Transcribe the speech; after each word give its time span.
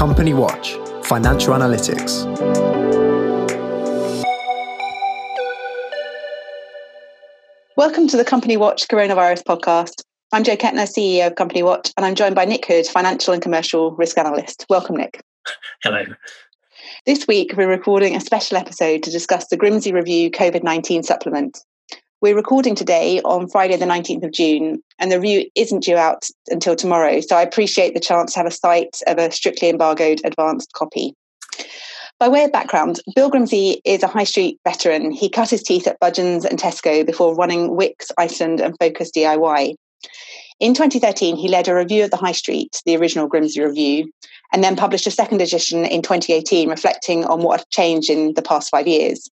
Company 0.00 0.32
Watch 0.32 0.78
Financial 1.04 1.52
Analytics. 1.52 2.24
Welcome 7.76 8.08
to 8.08 8.16
the 8.16 8.24
Company 8.24 8.56
Watch 8.56 8.88
Coronavirus 8.88 9.42
Podcast. 9.42 10.02
I'm 10.32 10.42
Jo 10.42 10.56
Kettner, 10.56 10.88
CEO 10.88 11.26
of 11.26 11.34
Company 11.34 11.62
Watch, 11.62 11.92
and 11.98 12.06
I'm 12.06 12.14
joined 12.14 12.34
by 12.34 12.46
Nick 12.46 12.64
Hood, 12.64 12.86
Financial 12.86 13.34
and 13.34 13.42
Commercial 13.42 13.90
Risk 13.90 14.16
Analyst. 14.16 14.64
Welcome, 14.70 14.96
Nick. 14.96 15.22
Hello. 15.84 16.06
This 17.04 17.26
week, 17.26 17.52
we're 17.58 17.68
recording 17.68 18.16
a 18.16 18.20
special 18.20 18.56
episode 18.56 19.02
to 19.02 19.10
discuss 19.10 19.48
the 19.48 19.58
Grimsey 19.58 19.92
Review 19.92 20.30
COVID 20.30 20.62
19 20.62 21.02
supplement. 21.02 21.58
We're 22.22 22.36
recording 22.36 22.74
today 22.74 23.22
on 23.22 23.48
Friday, 23.48 23.76
the 23.76 23.86
19th 23.86 24.24
of 24.24 24.32
June, 24.32 24.82
and 24.98 25.10
the 25.10 25.18
review 25.18 25.48
isn't 25.54 25.84
due 25.84 25.96
out 25.96 26.26
until 26.48 26.76
tomorrow. 26.76 27.22
So 27.22 27.34
I 27.34 27.40
appreciate 27.40 27.94
the 27.94 28.00
chance 28.00 28.34
to 28.34 28.40
have 28.40 28.46
a 28.46 28.50
sight 28.50 28.98
of 29.06 29.16
a 29.16 29.30
strictly 29.30 29.70
embargoed 29.70 30.20
advanced 30.22 30.74
copy. 30.74 31.14
By 32.18 32.28
way 32.28 32.44
of 32.44 32.52
background, 32.52 33.00
Bill 33.16 33.30
Grimsey 33.30 33.80
is 33.86 34.02
a 34.02 34.06
high 34.06 34.24
street 34.24 34.58
veteran. 34.68 35.12
He 35.12 35.30
cut 35.30 35.48
his 35.48 35.62
teeth 35.62 35.86
at 35.86 35.98
Budgens 35.98 36.44
and 36.44 36.58
Tesco 36.58 37.06
before 37.06 37.34
running 37.34 37.70
Wickes, 37.70 38.10
Iceland, 38.18 38.60
and 38.60 38.76
Focus 38.78 39.10
DIY. 39.16 39.76
In 40.60 40.74
2013, 40.74 41.36
he 41.36 41.48
led 41.48 41.68
a 41.68 41.74
review 41.74 42.04
of 42.04 42.10
the 42.10 42.18
High 42.18 42.32
Street, 42.32 42.82
the 42.84 42.98
original 42.98 43.30
Grimsey 43.30 43.64
Review, 43.64 44.12
and 44.52 44.62
then 44.62 44.76
published 44.76 45.06
a 45.06 45.10
second 45.10 45.40
edition 45.40 45.86
in 45.86 46.02
2018, 46.02 46.68
reflecting 46.68 47.24
on 47.24 47.40
what 47.40 47.60
had 47.60 47.70
changed 47.70 48.10
in 48.10 48.34
the 48.34 48.42
past 48.42 48.68
five 48.68 48.86
years. 48.86 49.30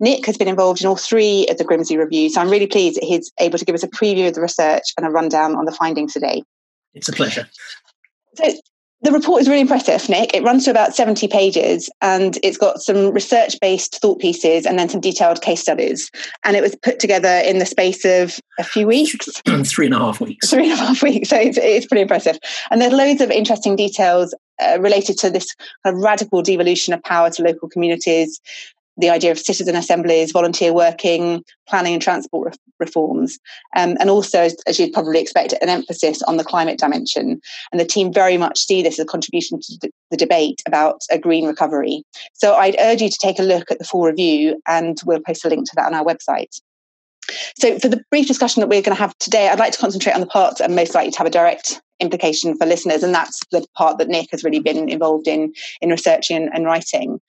Nick 0.00 0.26
has 0.26 0.36
been 0.36 0.48
involved 0.48 0.80
in 0.80 0.86
all 0.86 0.96
three 0.96 1.46
of 1.48 1.58
the 1.58 1.64
Grimsey 1.64 1.96
reviews, 1.96 2.34
so 2.34 2.40
I'm 2.40 2.50
really 2.50 2.66
pleased 2.66 2.96
that 2.96 3.04
he's 3.04 3.32
able 3.40 3.58
to 3.58 3.64
give 3.64 3.74
us 3.74 3.82
a 3.82 3.88
preview 3.88 4.28
of 4.28 4.34
the 4.34 4.40
research 4.40 4.84
and 4.96 5.06
a 5.06 5.10
rundown 5.10 5.56
on 5.56 5.64
the 5.64 5.72
findings 5.72 6.12
today. 6.12 6.42
It's 6.94 7.08
a 7.08 7.12
pleasure. 7.12 7.48
So, 8.34 8.52
the 9.04 9.12
report 9.12 9.42
is 9.42 9.48
really 9.48 9.60
impressive, 9.60 10.08
Nick. 10.08 10.34
It 10.34 10.42
runs 10.42 10.64
to 10.64 10.70
about 10.70 10.96
70 10.96 11.28
pages 11.28 11.90
and 12.00 12.38
it's 12.42 12.56
got 12.56 12.80
some 12.80 13.10
research 13.10 13.60
based 13.60 14.00
thought 14.00 14.18
pieces 14.18 14.64
and 14.64 14.78
then 14.78 14.88
some 14.88 15.02
detailed 15.02 15.42
case 15.42 15.60
studies. 15.60 16.10
And 16.42 16.56
it 16.56 16.62
was 16.62 16.74
put 16.76 17.00
together 17.00 17.28
in 17.28 17.58
the 17.58 17.66
space 17.66 18.06
of 18.06 18.40
a 18.58 18.64
few 18.64 18.86
weeks. 18.86 19.42
Three 19.66 19.86
and 19.86 19.94
a 19.94 19.98
half 19.98 20.22
weeks. 20.22 20.48
Three 20.48 20.70
and 20.70 20.80
a 20.80 20.82
half 20.82 21.02
weeks. 21.02 21.28
So 21.28 21.36
it's, 21.36 21.58
it's 21.58 21.86
pretty 21.86 22.00
impressive. 22.00 22.38
And 22.70 22.80
there's 22.80 22.94
loads 22.94 23.20
of 23.20 23.30
interesting 23.30 23.76
details 23.76 24.34
uh, 24.62 24.78
related 24.80 25.18
to 25.18 25.28
this 25.28 25.54
kind 25.84 25.94
of 25.94 26.02
radical 26.02 26.40
devolution 26.40 26.94
of 26.94 27.02
power 27.02 27.28
to 27.28 27.42
local 27.42 27.68
communities, 27.68 28.40
the 28.96 29.10
idea 29.10 29.30
of 29.30 29.38
citizen 29.38 29.76
assemblies, 29.76 30.32
volunteer 30.32 30.72
working, 30.72 31.42
planning 31.68 31.94
and 31.94 32.02
transport 32.02 32.52
re- 32.52 32.86
reforms, 32.86 33.38
um, 33.76 33.96
and 34.00 34.10
also, 34.10 34.48
as 34.66 34.78
you'd 34.78 34.92
probably 34.92 35.20
expect, 35.20 35.54
an 35.60 35.68
emphasis 35.68 36.22
on 36.22 36.36
the 36.36 36.44
climate 36.44 36.78
dimension. 36.78 37.40
And 37.72 37.80
the 37.80 37.84
team 37.84 38.12
very 38.12 38.36
much 38.36 38.66
see 38.66 38.82
this 38.82 38.98
as 38.98 39.04
a 39.04 39.06
contribution 39.06 39.60
to 39.60 39.78
the, 39.82 39.90
the 40.10 40.16
debate 40.16 40.62
about 40.66 41.02
a 41.10 41.18
green 41.18 41.46
recovery. 41.46 42.04
So 42.32 42.54
I'd 42.54 42.76
urge 42.78 43.02
you 43.02 43.08
to 43.08 43.18
take 43.20 43.38
a 43.38 43.42
look 43.42 43.70
at 43.70 43.78
the 43.78 43.84
full 43.84 44.02
review, 44.02 44.60
and 44.68 44.98
we'll 45.04 45.20
post 45.20 45.44
a 45.44 45.48
link 45.48 45.66
to 45.66 45.76
that 45.76 45.86
on 45.86 45.94
our 45.94 46.04
website. 46.04 46.60
So, 47.56 47.78
for 47.78 47.88
the 47.88 48.02
brief 48.10 48.26
discussion 48.26 48.60
that 48.60 48.68
we're 48.68 48.82
going 48.82 48.96
to 48.96 49.02
have 49.02 49.16
today, 49.18 49.48
I'd 49.48 49.58
like 49.58 49.72
to 49.72 49.78
concentrate 49.78 50.12
on 50.12 50.20
the 50.20 50.26
parts 50.26 50.58
that 50.58 50.70
are 50.70 50.74
most 50.74 50.94
likely 50.94 51.10
to 51.12 51.18
have 51.18 51.26
a 51.26 51.30
direct 51.30 51.80
implication 52.00 52.56
for 52.56 52.66
listeners, 52.66 53.02
and 53.02 53.14
that's 53.14 53.40
the 53.50 53.66
part 53.76 53.98
that 53.98 54.08
Nick 54.08 54.28
has 54.30 54.44
really 54.44 54.60
been 54.60 54.88
involved 54.88 55.26
in 55.26 55.52
in 55.80 55.90
researching 55.90 56.36
and, 56.36 56.50
and 56.52 56.64
writing. 56.64 57.20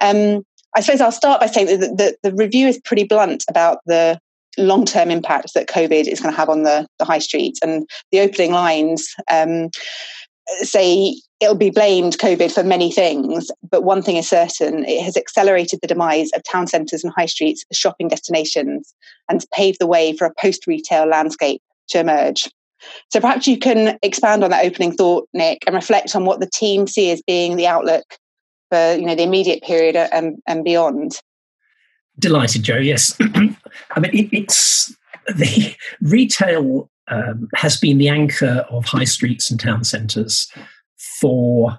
Um, 0.00 0.44
I 0.74 0.80
suppose 0.80 1.00
I'll 1.00 1.12
start 1.12 1.40
by 1.40 1.46
saying 1.46 1.66
that 1.66 1.96
the, 1.96 2.16
the, 2.22 2.34
review 2.34 2.66
is 2.66 2.80
pretty 2.84 3.04
blunt 3.04 3.44
about 3.48 3.78
the 3.86 4.18
long 4.58 4.84
term 4.84 5.10
impact 5.10 5.54
that 5.54 5.68
COVID 5.68 6.06
is 6.06 6.20
going 6.20 6.32
to 6.32 6.36
have 6.36 6.48
on 6.48 6.62
the, 6.62 6.86
the 6.98 7.04
high 7.04 7.18
street. 7.18 7.58
And 7.62 7.88
the 8.10 8.20
opening 8.20 8.52
lines 8.52 9.14
um, 9.30 9.70
say 10.60 11.16
it'll 11.40 11.54
be 11.54 11.70
blamed 11.70 12.18
COVID 12.18 12.52
for 12.52 12.62
many 12.62 12.90
things, 12.90 13.50
but 13.68 13.84
one 13.84 14.02
thing 14.02 14.16
is 14.16 14.28
certain 14.28 14.84
it 14.84 15.02
has 15.02 15.16
accelerated 15.16 15.80
the 15.80 15.88
demise 15.88 16.30
of 16.34 16.42
town 16.44 16.66
centres 16.66 17.02
and 17.02 17.12
high 17.12 17.26
streets 17.26 17.64
as 17.70 17.76
shopping 17.76 18.08
destinations 18.08 18.94
and 19.28 19.44
paved 19.52 19.78
the 19.80 19.86
way 19.86 20.16
for 20.16 20.26
a 20.26 20.34
post 20.40 20.66
retail 20.66 21.06
landscape 21.06 21.60
to 21.88 22.00
emerge. 22.00 22.48
So 23.10 23.20
perhaps 23.20 23.46
you 23.46 23.58
can 23.58 23.98
expand 24.02 24.42
on 24.42 24.50
that 24.50 24.64
opening 24.64 24.92
thought, 24.92 25.28
Nick, 25.32 25.62
and 25.66 25.74
reflect 25.74 26.14
on 26.16 26.24
what 26.24 26.40
the 26.40 26.50
team 26.52 26.86
see 26.86 27.10
as 27.10 27.22
being 27.22 27.56
the 27.56 27.66
outlook 27.66 28.04
for 28.72 28.94
you 28.94 29.04
know 29.04 29.14
the 29.14 29.22
immediate 29.22 29.62
period 29.62 29.96
and, 29.96 30.40
and 30.46 30.64
beyond. 30.64 31.20
Delighted, 32.18 32.62
Jo. 32.62 32.78
Yes, 32.78 33.14
I 33.20 34.00
mean 34.00 34.14
it, 34.14 34.28
it's 34.32 34.94
the 35.26 35.74
retail 36.00 36.90
um, 37.08 37.48
has 37.54 37.76
been 37.76 37.98
the 37.98 38.08
anchor 38.08 38.64
of 38.70 38.86
high 38.86 39.04
streets 39.04 39.50
and 39.50 39.60
town 39.60 39.84
centres 39.84 40.50
for 41.20 41.78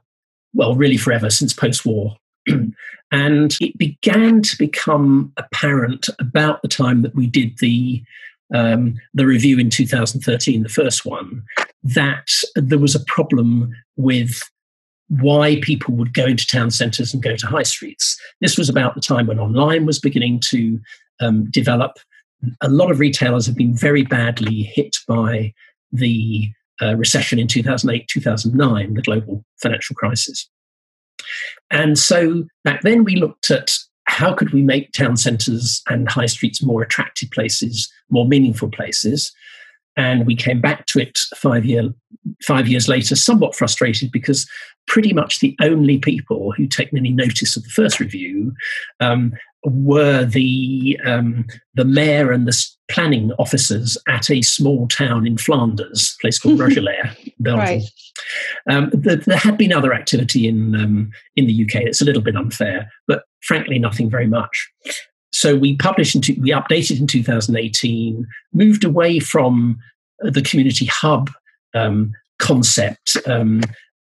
well, 0.53 0.75
really 0.75 0.97
forever 0.97 1.31
since 1.31 1.51
post-war. 1.51 2.15
and 3.11 3.57
it 3.59 3.75
began 3.77 4.43
to 4.43 4.55
become 4.57 5.33
apparent 5.37 6.09
about 6.19 6.61
the 6.61 6.67
time 6.67 7.01
that 7.01 7.15
we 7.15 7.25
did 7.25 7.57
the 7.57 8.03
um, 8.53 8.99
the 9.15 9.25
review 9.25 9.57
in 9.57 9.71
2013, 9.71 10.61
the 10.61 10.69
first 10.69 11.05
one, 11.05 11.43
that 11.83 12.29
there 12.55 12.77
was 12.77 12.93
a 12.93 13.03
problem 13.05 13.73
with 13.95 14.43
why 15.21 15.59
people 15.61 15.93
would 15.95 16.13
go 16.13 16.25
into 16.25 16.47
town 16.47 16.71
centres 16.71 17.13
and 17.13 17.21
go 17.21 17.35
to 17.35 17.47
high 17.47 17.63
streets. 17.63 18.19
This 18.41 18.57
was 18.57 18.69
about 18.69 18.95
the 18.95 19.01
time 19.01 19.27
when 19.27 19.39
online 19.39 19.85
was 19.85 19.99
beginning 19.99 20.39
to 20.45 20.79
um, 21.19 21.49
develop. 21.51 21.97
A 22.61 22.69
lot 22.69 22.91
of 22.91 22.99
retailers 22.99 23.45
have 23.45 23.55
been 23.55 23.75
very 23.75 24.03
badly 24.03 24.63
hit 24.63 24.97
by 25.07 25.53
the 25.91 26.51
uh, 26.81 26.95
recession 26.95 27.39
in 27.39 27.47
2008, 27.47 28.07
2009, 28.07 28.93
the 28.93 29.01
global 29.01 29.45
financial 29.61 29.95
crisis. 29.95 30.49
And 31.69 31.97
so 31.97 32.45
back 32.63 32.81
then 32.81 33.03
we 33.03 33.15
looked 33.15 33.51
at 33.51 33.77
how 34.05 34.33
could 34.33 34.51
we 34.51 34.61
make 34.61 34.91
town 34.91 35.15
centres 35.15 35.81
and 35.89 36.09
high 36.09 36.25
streets 36.25 36.61
more 36.61 36.81
attractive 36.81 37.31
places, 37.31 37.91
more 38.09 38.27
meaningful 38.27 38.69
places. 38.69 39.31
And 39.95 40.25
we 40.25 40.35
came 40.35 40.59
back 40.59 40.85
to 40.87 40.99
it 40.99 41.19
five 41.35 41.65
year 41.65 41.93
five 42.41 42.67
years 42.67 42.87
later, 42.87 43.15
somewhat 43.15 43.55
frustrated 43.55 44.11
because 44.11 44.47
pretty 44.87 45.13
much 45.13 45.39
the 45.39 45.55
only 45.61 45.97
people 45.97 46.51
who'd 46.51 46.71
taken 46.71 46.97
any 46.97 47.11
notice 47.11 47.55
of 47.55 47.63
the 47.63 47.69
first 47.69 47.99
review 47.99 48.53
um, 48.99 49.33
were 49.65 50.25
the 50.25 50.99
um, 51.05 51.45
the 51.73 51.85
mayor 51.85 52.31
and 52.31 52.47
the 52.47 52.65
planning 52.89 53.31
officers 53.39 53.97
at 54.07 54.29
a 54.29 54.41
small 54.41 54.87
town 54.87 55.25
in 55.25 55.37
Flanders, 55.37 56.15
a 56.17 56.21
place 56.21 56.39
called 56.39 56.59
Roeselare, 56.59 57.15
Belgium. 57.39 57.59
Right. 57.65 57.83
Um, 58.69 58.89
the, 58.91 59.23
there 59.25 59.37
had 59.37 59.57
been 59.57 59.73
other 59.73 59.93
activity 59.93 60.47
in 60.47 60.75
um, 60.75 61.11
in 61.35 61.47
the 61.47 61.63
UK. 61.63 61.83
It's 61.83 62.01
a 62.01 62.05
little 62.05 62.21
bit 62.21 62.35
unfair, 62.35 62.91
but 63.07 63.23
frankly, 63.41 63.79
nothing 63.79 64.09
very 64.09 64.27
much. 64.27 64.69
So 65.33 65.55
we 65.55 65.75
published, 65.75 66.15
into, 66.15 66.39
we 66.39 66.51
updated 66.51 66.99
in 66.99 67.07
2018, 67.07 68.25
moved 68.53 68.83
away 68.83 69.19
from 69.19 69.79
the 70.19 70.41
community 70.41 70.85
hub 70.85 71.29
um, 71.73 72.13
concept 72.39 73.17
um, 73.25 73.61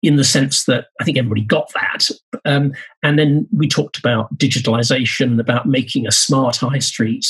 in 0.02 0.16
the 0.16 0.24
sense 0.24 0.64
that 0.64 0.88
I 1.00 1.04
think 1.04 1.16
everybody 1.16 1.42
got 1.42 1.72
that. 1.72 2.08
Um, 2.44 2.74
and 3.02 3.18
then 3.18 3.48
we 3.56 3.66
talked 3.66 3.96
about 3.96 4.36
digitalization, 4.36 5.40
about 5.40 5.66
making 5.66 6.06
a 6.06 6.12
smart 6.12 6.56
high 6.56 6.78
street, 6.78 7.26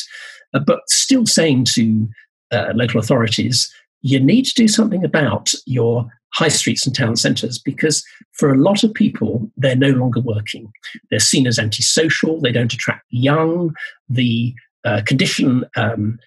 uh, 0.55 0.59
but 0.59 0.81
still 0.89 1.25
saying 1.25 1.67
to 1.67 2.09
uh, 2.51 2.73
local 2.75 2.99
authorities, 2.99 3.73
you 4.03 4.19
need 4.19 4.45
to 4.47 4.55
do 4.55 4.67
something 4.67 5.05
about 5.05 5.53
your 5.67 6.07
high 6.35 6.49
streets 6.49 6.87
and 6.87 6.95
town 6.95 7.17
centres 7.17 7.59
because 7.59 8.05
for 8.33 8.53
a 8.53 8.59
lot 8.59 8.83
of 8.83 8.93
people, 8.93 9.51
they're 9.57 9.77
no 9.77 9.91
longer 9.91 10.21
working. 10.21 10.71
They're 11.11 11.21
seen 11.21 11.47
as 11.47 11.59
antisocial, 11.59 12.41
they 12.41 12.53
don't 12.53 12.73
attract 12.73 13.05
young, 13.11 13.75
the 14.09 14.55
uh, 14.85 15.03
condition 15.07 15.65
um, 15.77 16.19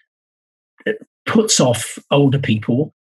puts 1.26 1.60
off 1.60 2.00
older 2.10 2.40
people 2.40 2.94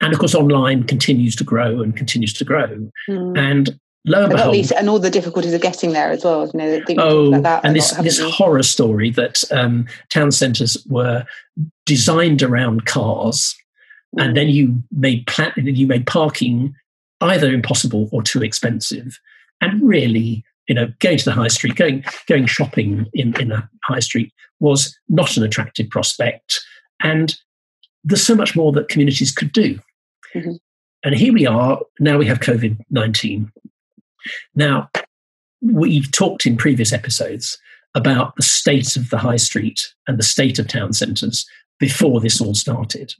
and 0.00 0.12
of 0.12 0.18
course, 0.18 0.34
online 0.34 0.84
continues 0.84 1.34
to 1.36 1.44
grow 1.44 1.80
and 1.80 1.96
continues 1.96 2.32
to 2.34 2.44
grow. 2.44 2.90
Mm. 3.08 3.38
And 3.38 3.80
lo 4.04 4.24
and 4.24 4.32
behold, 4.32 4.52
least, 4.52 4.72
and 4.72 4.88
all 4.88 4.98
the 4.98 5.10
difficulties 5.10 5.54
of 5.54 5.62
getting 5.62 5.92
there 5.92 6.10
as 6.10 6.24
well. 6.24 6.50
You 6.52 6.58
know, 6.58 6.82
oh, 6.98 7.32
and 7.64 7.74
this 7.74 7.92
this 7.92 8.20
horror 8.20 8.62
story 8.62 9.10
that 9.10 9.42
um, 9.50 9.86
town 10.12 10.32
centres 10.32 10.76
were 10.88 11.24
designed 11.86 12.42
around 12.42 12.84
cars. 12.84 13.56
And 14.16 14.36
then 14.36 14.48
you 14.48 14.82
made 14.90 15.28
you 15.56 15.86
made 15.86 16.06
parking 16.06 16.74
either 17.20 17.50
impossible 17.52 18.08
or 18.12 18.22
too 18.22 18.42
expensive, 18.42 19.18
and 19.60 19.82
really. 19.82 20.44
You 20.68 20.74
know, 20.74 20.92
going 20.98 21.16
to 21.16 21.24
the 21.24 21.30
high 21.30 21.46
street, 21.46 21.76
going 21.76 22.04
going 22.26 22.46
shopping 22.46 23.06
in, 23.14 23.40
in 23.40 23.52
a 23.52 23.70
high 23.84 24.00
street 24.00 24.32
was 24.58 24.98
not 25.08 25.36
an 25.36 25.44
attractive 25.44 25.88
prospect. 25.90 26.60
And 27.00 27.36
there's 28.04 28.26
so 28.26 28.34
much 28.34 28.56
more 28.56 28.72
that 28.72 28.88
communities 28.88 29.32
could 29.32 29.52
do. 29.52 29.78
Mm-hmm. 30.34 30.54
And 31.04 31.14
here 31.14 31.32
we 31.32 31.46
are, 31.46 31.80
now 32.00 32.18
we 32.18 32.26
have 32.26 32.40
COVID 32.40 32.78
19. 32.90 33.52
Now, 34.54 34.90
we've 35.60 36.10
talked 36.10 36.46
in 36.46 36.56
previous 36.56 36.92
episodes 36.92 37.58
about 37.94 38.36
the 38.36 38.42
state 38.42 38.96
of 38.96 39.10
the 39.10 39.18
high 39.18 39.36
street 39.36 39.94
and 40.06 40.18
the 40.18 40.24
state 40.24 40.58
of 40.58 40.68
town 40.68 40.92
centres 40.92 41.46
before 41.78 42.20
this 42.20 42.40
all 42.40 42.54
started. 42.54 43.14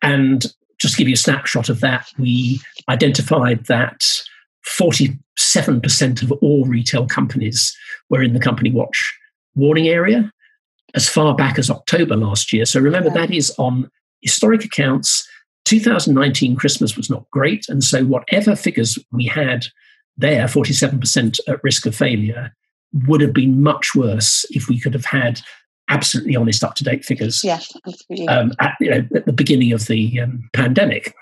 And 0.00 0.46
just 0.78 0.94
to 0.94 0.98
give 0.98 1.08
you 1.08 1.14
a 1.14 1.16
snapshot 1.16 1.68
of 1.68 1.80
that, 1.80 2.06
we 2.18 2.60
identified 2.88 3.66
that 3.66 4.04
47% 4.66 6.22
of 6.22 6.32
all 6.32 6.64
retail 6.64 7.06
companies 7.06 7.76
were 8.10 8.22
in 8.22 8.32
the 8.32 8.40
company 8.40 8.70
watch 8.70 9.18
warning 9.54 9.88
area 9.88 10.32
as 10.94 11.08
far 11.08 11.34
back 11.34 11.58
as 11.58 11.70
October 11.70 12.16
last 12.16 12.52
year. 12.52 12.64
So 12.64 12.80
remember, 12.80 13.08
yeah. 13.10 13.26
that 13.26 13.30
is 13.32 13.54
on 13.58 13.90
historic 14.20 14.64
accounts. 14.64 15.26
2019 15.64 16.56
Christmas 16.56 16.96
was 16.96 17.08
not 17.08 17.28
great. 17.30 17.66
And 17.68 17.84
so, 17.84 18.04
whatever 18.04 18.56
figures 18.56 18.98
we 19.12 19.26
had 19.26 19.66
there, 20.16 20.46
47% 20.46 21.38
at 21.48 21.62
risk 21.62 21.86
of 21.86 21.94
failure, 21.94 22.54
would 23.06 23.20
have 23.20 23.32
been 23.32 23.62
much 23.62 23.94
worse 23.94 24.44
if 24.50 24.68
we 24.68 24.78
could 24.78 24.92
have 24.92 25.06
had 25.06 25.40
absolutely 25.92 26.34
honest, 26.34 26.64
up 26.64 26.74
to 26.76 26.84
date 26.84 27.04
figures 27.04 27.44
yeah, 27.44 27.60
um, 28.28 28.52
at, 28.60 28.74
you 28.80 28.90
know, 28.90 29.06
at, 29.14 29.26
the 29.26 29.32
beginning 29.32 29.72
of 29.72 29.86
the 29.86 30.20
um, 30.20 30.48
pandemic. 30.52 31.14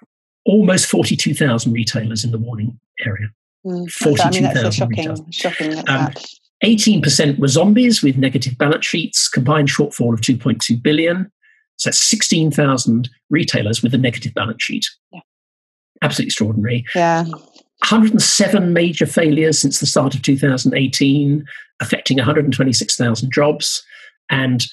Almost 0.46 0.86
42,000 0.86 1.72
retailers 1.72 2.24
in 2.24 2.30
the 2.30 2.38
warning 2.38 2.78
area. 3.04 3.28
Mm, 3.66 3.90
42,000 3.90 4.46
I 4.46 4.88
mean, 4.88 5.06
shocking, 5.06 5.30
shocking 5.32 5.88
um, 5.88 6.12
18% 6.64 7.38
were 7.38 7.48
zombies 7.48 8.02
with 8.02 8.16
negative 8.16 8.56
balance 8.56 8.86
sheets, 8.86 9.28
combined 9.28 9.68
shortfall 9.68 10.14
of 10.14 10.20
2.2 10.20 10.82
billion. 10.82 11.30
So 11.76 11.88
that's 11.90 11.98
16,000 11.98 13.08
retailers 13.28 13.82
with 13.82 13.92
a 13.92 13.98
negative 13.98 14.34
balance 14.34 14.62
sheet. 14.62 14.86
Yeah. 15.12 15.20
Absolutely 16.02 16.28
extraordinary. 16.28 16.84
Yeah. 16.94 17.24
107 17.24 18.72
major 18.72 19.06
failures 19.06 19.58
since 19.58 19.80
the 19.80 19.86
start 19.86 20.14
of 20.14 20.22
2018, 20.22 21.44
affecting 21.80 22.16
126,000 22.18 23.32
jobs 23.32 23.82
and 24.30 24.64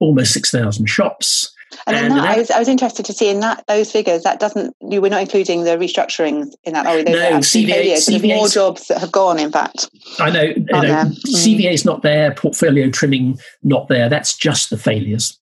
almost 0.00 0.32
6,000 0.32 0.86
shops. 0.86 1.52
And, 1.86 1.96
and 1.96 2.14
that, 2.16 2.24
I 2.24 2.38
was 2.38 2.50
I 2.50 2.58
was 2.58 2.68
interested 2.68 3.04
to 3.04 3.12
see 3.12 3.28
in 3.28 3.40
that 3.40 3.62
those 3.68 3.92
figures 3.92 4.22
that 4.22 4.40
doesn't 4.40 4.74
you 4.80 5.02
were 5.02 5.10
not 5.10 5.20
including 5.20 5.64
the 5.64 5.76
restructurings 5.76 6.54
in 6.64 6.72
that. 6.72 6.86
Oh, 6.86 7.02
no, 7.02 7.38
CVA, 7.40 7.84
there's 7.84 8.22
more 8.22 8.48
jobs 8.48 8.86
that 8.88 8.98
have 8.98 9.12
gone. 9.12 9.38
In 9.38 9.52
fact, 9.52 9.90
I 10.18 10.30
know, 10.30 10.42
you 10.42 10.64
know 10.64 10.80
mm. 10.80 11.14
CVA 11.26 11.72
is 11.72 11.84
not 11.84 12.00
there, 12.00 12.32
portfolio 12.32 12.90
trimming 12.90 13.38
not 13.62 13.88
there. 13.88 14.08
That's 14.08 14.34
just 14.34 14.70
the 14.70 14.78
failures 14.78 15.38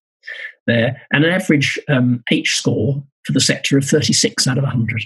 there, 0.65 1.01
and 1.13 1.23
an 1.23 1.31
average 1.31 1.79
um, 1.87 2.21
H 2.29 2.57
score 2.57 3.01
for 3.23 3.31
the 3.31 3.41
sector 3.41 3.77
of 3.77 3.85
36 3.85 4.47
out 4.47 4.57
of 4.57 4.63
100. 4.63 5.03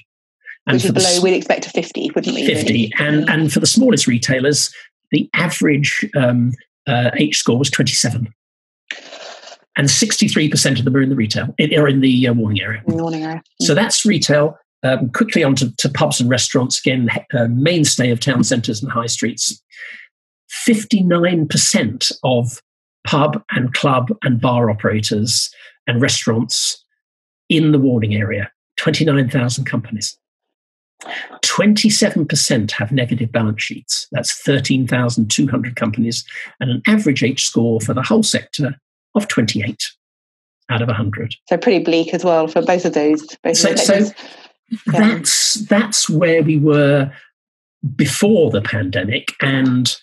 And 0.67 0.75
Which 0.75 0.85
is 0.85 0.91
below, 0.91 1.15
the, 1.15 1.21
we'd 1.21 1.35
expect 1.35 1.65
a 1.65 1.69
50, 1.69 2.11
wouldn't 2.15 2.35
we? 2.35 2.45
50. 2.45 2.71
Really? 2.71 2.93
And, 2.99 3.25
mm. 3.25 3.33
and 3.33 3.51
for 3.51 3.59
the 3.59 3.67
smallest 3.67 4.05
retailers, 4.05 4.73
the 5.11 5.27
average 5.33 6.05
um, 6.15 6.53
uh, 6.87 7.11
H 7.15 7.37
score 7.37 7.57
was 7.57 7.69
27. 7.69 8.33
And 9.77 9.87
63% 9.87 10.79
of 10.79 10.85
them 10.85 10.95
are 10.95 11.01
in 11.01 11.09
the 11.09 11.15
retail, 11.15 11.55
or 11.77 11.87
in 11.87 12.01
the 12.01 12.27
uh, 12.27 12.33
warning 12.33 12.61
area. 12.61 12.83
In 12.87 12.97
the 12.97 13.03
warning 13.03 13.23
area. 13.23 13.41
Mm. 13.61 13.65
So 13.65 13.73
that's 13.73 14.05
retail. 14.05 14.57
Um, 14.83 15.11
quickly 15.11 15.43
on 15.43 15.55
to, 15.55 15.73
to, 15.77 15.89
pubs 15.89 16.19
and 16.19 16.29
restaurants, 16.29 16.79
again, 16.79 17.09
uh, 17.33 17.47
mainstay 17.47 18.09
of 18.09 18.19
town 18.19 18.43
centres 18.43 18.81
and 18.81 18.91
high 18.91 19.05
streets. 19.05 19.61
59% 20.67 22.11
of 22.23 22.61
pub 23.05 23.41
and 23.51 23.73
club 23.73 24.09
and 24.23 24.41
bar 24.41 24.69
operators 24.69 25.49
and 25.87 26.01
restaurants 26.01 26.83
in 27.47 27.71
the 27.71 27.79
warning 27.79 28.15
area, 28.15 28.51
29,000 28.77 29.65
companies. 29.65 30.17
27% 31.43 32.71
have 32.71 32.91
negative 32.91 33.31
balance 33.31 33.63
sheets. 33.63 34.07
That's 34.11 34.33
13,200 34.41 35.75
companies 35.75 36.25
and 36.59 36.69
an 36.69 36.81
average 36.87 37.23
H 37.23 37.45
score 37.45 37.81
for 37.81 37.93
the 37.93 38.03
whole 38.03 38.23
sector 38.23 38.75
of 39.15 39.27
28 39.27 39.91
out 40.69 40.81
of 40.81 40.87
100. 40.87 41.35
So 41.49 41.57
pretty 41.57 41.83
bleak 41.83 42.13
as 42.13 42.23
well 42.23 42.47
for 42.47 42.61
both 42.61 42.85
of 42.85 42.93
those. 42.93 43.25
Both 43.43 43.57
so, 43.57 43.71
of 43.71 43.79
so 43.79 43.95
yeah. 43.95 44.11
that's, 44.87 45.55
that's 45.65 46.09
where 46.09 46.43
we 46.43 46.57
were 46.57 47.11
before 47.95 48.51
the 48.51 48.61
pandemic 48.61 49.33
and 49.41 49.97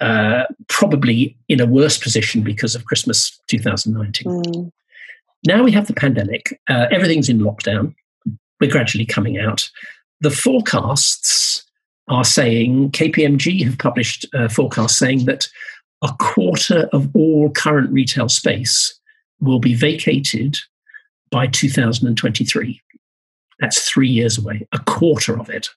uh, 0.00 0.44
probably 0.68 1.36
in 1.48 1.60
a 1.60 1.66
worse 1.66 1.98
position 1.98 2.42
because 2.42 2.74
of 2.74 2.84
Christmas 2.86 3.38
2019. 3.48 4.26
Mm. 4.26 4.72
Now 5.46 5.62
we 5.62 5.72
have 5.72 5.86
the 5.86 5.94
pandemic. 5.94 6.58
Uh, 6.68 6.86
everything's 6.90 7.28
in 7.28 7.38
lockdown. 7.38 7.94
We're 8.60 8.70
gradually 8.70 9.06
coming 9.06 9.38
out. 9.38 9.68
The 10.24 10.30
forecasts 10.30 11.66
are 12.08 12.24
saying, 12.24 12.92
KPMG 12.92 13.62
have 13.64 13.76
published 13.76 14.24
a 14.32 14.48
forecast 14.48 14.96
saying 14.96 15.26
that 15.26 15.46
a 16.02 16.14
quarter 16.18 16.88
of 16.94 17.14
all 17.14 17.50
current 17.50 17.92
retail 17.92 18.30
space 18.30 18.98
will 19.40 19.58
be 19.58 19.74
vacated 19.74 20.56
by 21.30 21.48
2023. 21.48 22.80
That's 23.60 23.86
three 23.86 24.08
years 24.08 24.38
away, 24.38 24.66
a 24.72 24.78
quarter 24.78 25.38
of 25.38 25.50
it. 25.50 25.68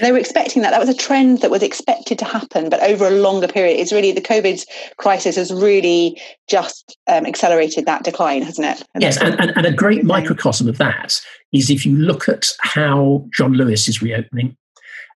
They 0.00 0.12
were 0.12 0.18
expecting 0.18 0.62
that. 0.62 0.70
That 0.70 0.80
was 0.80 0.88
a 0.88 0.94
trend 0.94 1.40
that 1.40 1.50
was 1.50 1.62
expected 1.62 2.18
to 2.18 2.24
happen, 2.24 2.68
but 2.68 2.82
over 2.82 3.06
a 3.06 3.10
longer 3.10 3.48
period. 3.48 3.78
It's 3.78 3.92
really 3.92 4.12
the 4.12 4.20
COVID 4.20 4.64
crisis 4.96 5.36
has 5.36 5.52
really 5.52 6.20
just 6.48 6.96
um, 7.08 7.26
accelerated 7.26 7.86
that 7.86 8.04
decline, 8.04 8.42
hasn't 8.42 8.66
it? 8.66 8.86
And 8.94 9.02
yes, 9.02 9.20
and, 9.20 9.38
and, 9.40 9.50
and, 9.56 9.66
a 9.66 9.72
great 9.72 10.04
microcosm 10.04 10.68
of 10.68 10.78
that 10.78 11.20
is 11.52 11.70
if 11.70 11.84
you 11.84 11.96
look 11.96 12.28
at 12.28 12.52
how 12.60 13.26
John 13.36 13.52
Lewis 13.52 13.88
is 13.88 14.02
reopening 14.02 14.56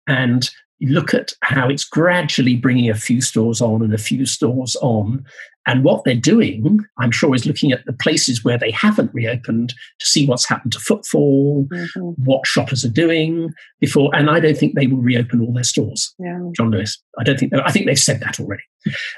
and 0.07 0.49
you 0.79 0.93
look 0.93 1.13
at 1.13 1.33
how 1.41 1.69
it's 1.69 1.85
gradually 1.85 2.55
bringing 2.55 2.89
a 2.89 2.95
few 2.95 3.21
stores 3.21 3.61
on 3.61 3.81
and 3.81 3.93
a 3.93 3.97
few 3.97 4.25
stores 4.25 4.75
on. 4.81 5.25
And 5.67 5.83
what 5.83 6.03
they're 6.03 6.15
doing, 6.15 6.79
I'm 6.99 7.11
sure, 7.11 7.33
is 7.33 7.45
looking 7.45 7.71
at 7.71 7.85
the 7.85 7.93
places 7.93 8.43
where 8.43 8.57
they 8.57 8.71
haven't 8.71 9.13
reopened 9.13 9.69
to 9.99 10.05
see 10.05 10.27
what's 10.27 10.47
happened 10.47 10.73
to 10.73 10.79
footfall, 10.79 11.67
mm-hmm. 11.71 11.99
what 12.23 12.45
shoppers 12.45 12.85
are 12.85 12.89
doing 12.89 13.51
before. 13.79 14.15
And 14.15 14.29
I 14.29 14.39
don't 14.39 14.57
think 14.57 14.75
they 14.75 14.87
will 14.87 15.01
reopen 15.01 15.41
all 15.41 15.53
their 15.53 15.63
stores. 15.63 16.13
Yeah. 16.19 16.39
John 16.55 16.71
Lewis, 16.71 17.01
I 17.17 17.23
don't 17.23 17.39
think. 17.39 17.53
I 17.53 17.71
think 17.71 17.87
they've 17.87 17.97
said 17.97 18.19
that 18.19 18.39
already. 18.39 18.63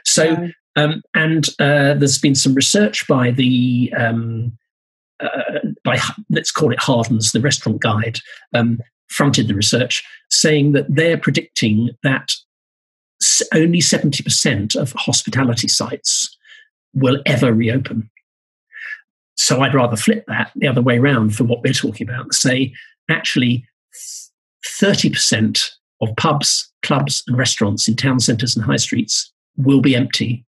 So, 0.06 0.24
yeah. 0.24 0.48
um, 0.78 1.02
and 1.14 1.48
uh, 1.60 1.96
there's 1.96 2.20
been 2.20 2.36
some 2.36 2.54
research 2.54 3.06
by 3.08 3.32
the 3.32 3.94
um, 3.98 4.58
uh, 5.20 5.60
by 5.84 6.00
let's 6.30 6.52
call 6.52 6.72
it 6.72 6.80
Hardens, 6.80 7.32
the 7.32 7.42
restaurant 7.42 7.82
guide, 7.82 8.20
um, 8.54 8.80
fronted 9.10 9.48
the 9.48 9.56
research, 9.56 10.04
saying 10.30 10.72
that 10.74 10.86
they're 10.88 11.18
predicting 11.18 11.90
that 12.04 12.32
only 13.54 13.80
70% 13.80 14.76
of 14.76 14.94
hospitality 14.94 15.68
sites 15.68 16.37
will 16.98 17.22
ever 17.26 17.54
reopen. 17.54 18.10
So 19.36 19.62
I'd 19.62 19.74
rather 19.74 19.96
flip 19.96 20.26
that 20.28 20.52
the 20.56 20.68
other 20.68 20.82
way 20.82 20.98
around 20.98 21.36
for 21.36 21.44
what 21.44 21.62
we're 21.62 21.74
talking 21.74 22.10
about. 22.10 22.34
Say, 22.34 22.74
actually, 23.10 23.66
30% 24.66 25.70
of 26.02 26.16
pubs, 26.18 26.72
clubs, 26.84 27.24
and 27.28 27.38
restaurants 27.38 27.88
in 27.88 27.96
town 27.96 28.20
centres 28.20 28.56
and 28.56 28.66
high 28.66 28.78
streets 28.78 29.32
will 29.56 29.82
be 29.82 29.96
empty 29.96 30.46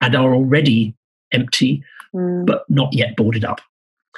and 0.00 0.14
are 0.14 0.34
already 0.34 0.94
empty, 1.32 1.82
mm. 2.14 2.44
but 2.44 2.64
not 2.68 2.92
yet 2.92 3.16
boarded 3.16 3.44
up. 3.44 3.60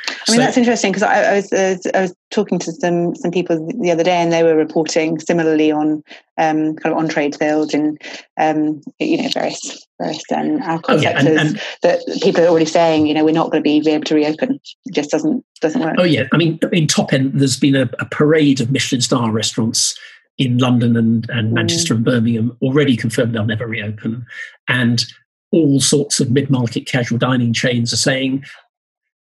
I 0.08 0.32
mean, 0.32 0.36
so, 0.36 0.44
that's 0.44 0.56
interesting 0.56 0.92
because 0.92 1.02
I, 1.02 1.22
I, 1.22 1.34
was 1.36 1.52
uh, 1.52 1.76
I 1.94 2.00
was 2.02 2.14
talking 2.30 2.58
to 2.58 2.72
some 2.72 3.14
some 3.14 3.30
people 3.30 3.66
the 3.80 3.90
other 3.90 4.04
day, 4.04 4.16
and 4.16 4.32
they 4.32 4.42
were 4.42 4.56
reporting 4.56 5.18
similarly 5.18 5.70
on 5.70 6.02
um, 6.38 6.76
kind 6.76 6.92
of 6.92 6.98
on 6.98 7.08
trade 7.08 7.34
sales 7.34 7.72
and 7.74 8.00
um, 8.38 8.82
you 8.98 9.22
know 9.22 9.28
various 9.30 9.86
various 10.00 10.22
um, 10.34 10.60
alcohol 10.62 10.98
oh, 10.98 11.02
yeah, 11.02 11.12
sectors 11.12 11.26
and, 11.26 11.38
and, 11.38 11.60
that 11.82 12.00
people 12.22 12.42
are 12.42 12.48
already 12.48 12.66
saying, 12.66 13.06
you 13.06 13.14
know, 13.14 13.24
we're 13.24 13.32
not 13.32 13.50
going 13.50 13.62
to 13.62 13.80
be 13.80 13.90
able 13.90 14.04
to 14.04 14.14
reopen. 14.14 14.60
It 14.84 14.94
just 14.94 15.10
doesn't 15.10 15.44
doesn't 15.60 15.80
work. 15.80 15.96
Oh 15.98 16.04
yeah, 16.04 16.24
I 16.32 16.36
mean, 16.36 16.58
in 16.72 16.86
top 16.86 17.12
end, 17.12 17.32
there's 17.40 17.58
been 17.58 17.76
a, 17.76 17.88
a 17.98 18.06
parade 18.06 18.60
of 18.60 18.70
Michelin 18.70 19.00
star 19.00 19.30
restaurants 19.30 19.98
in 20.36 20.58
London 20.58 20.96
and, 20.96 21.28
and 21.30 21.50
mm. 21.50 21.54
Manchester 21.54 21.94
and 21.94 22.04
Birmingham 22.04 22.56
already 22.60 22.96
confirmed 22.96 23.34
they'll 23.34 23.44
never 23.44 23.66
reopen, 23.66 24.26
and 24.68 25.04
all 25.52 25.78
sorts 25.78 26.18
of 26.18 26.32
mid-market 26.32 26.84
casual 26.84 27.16
dining 27.16 27.52
chains 27.52 27.92
are 27.92 27.98
saying 27.98 28.44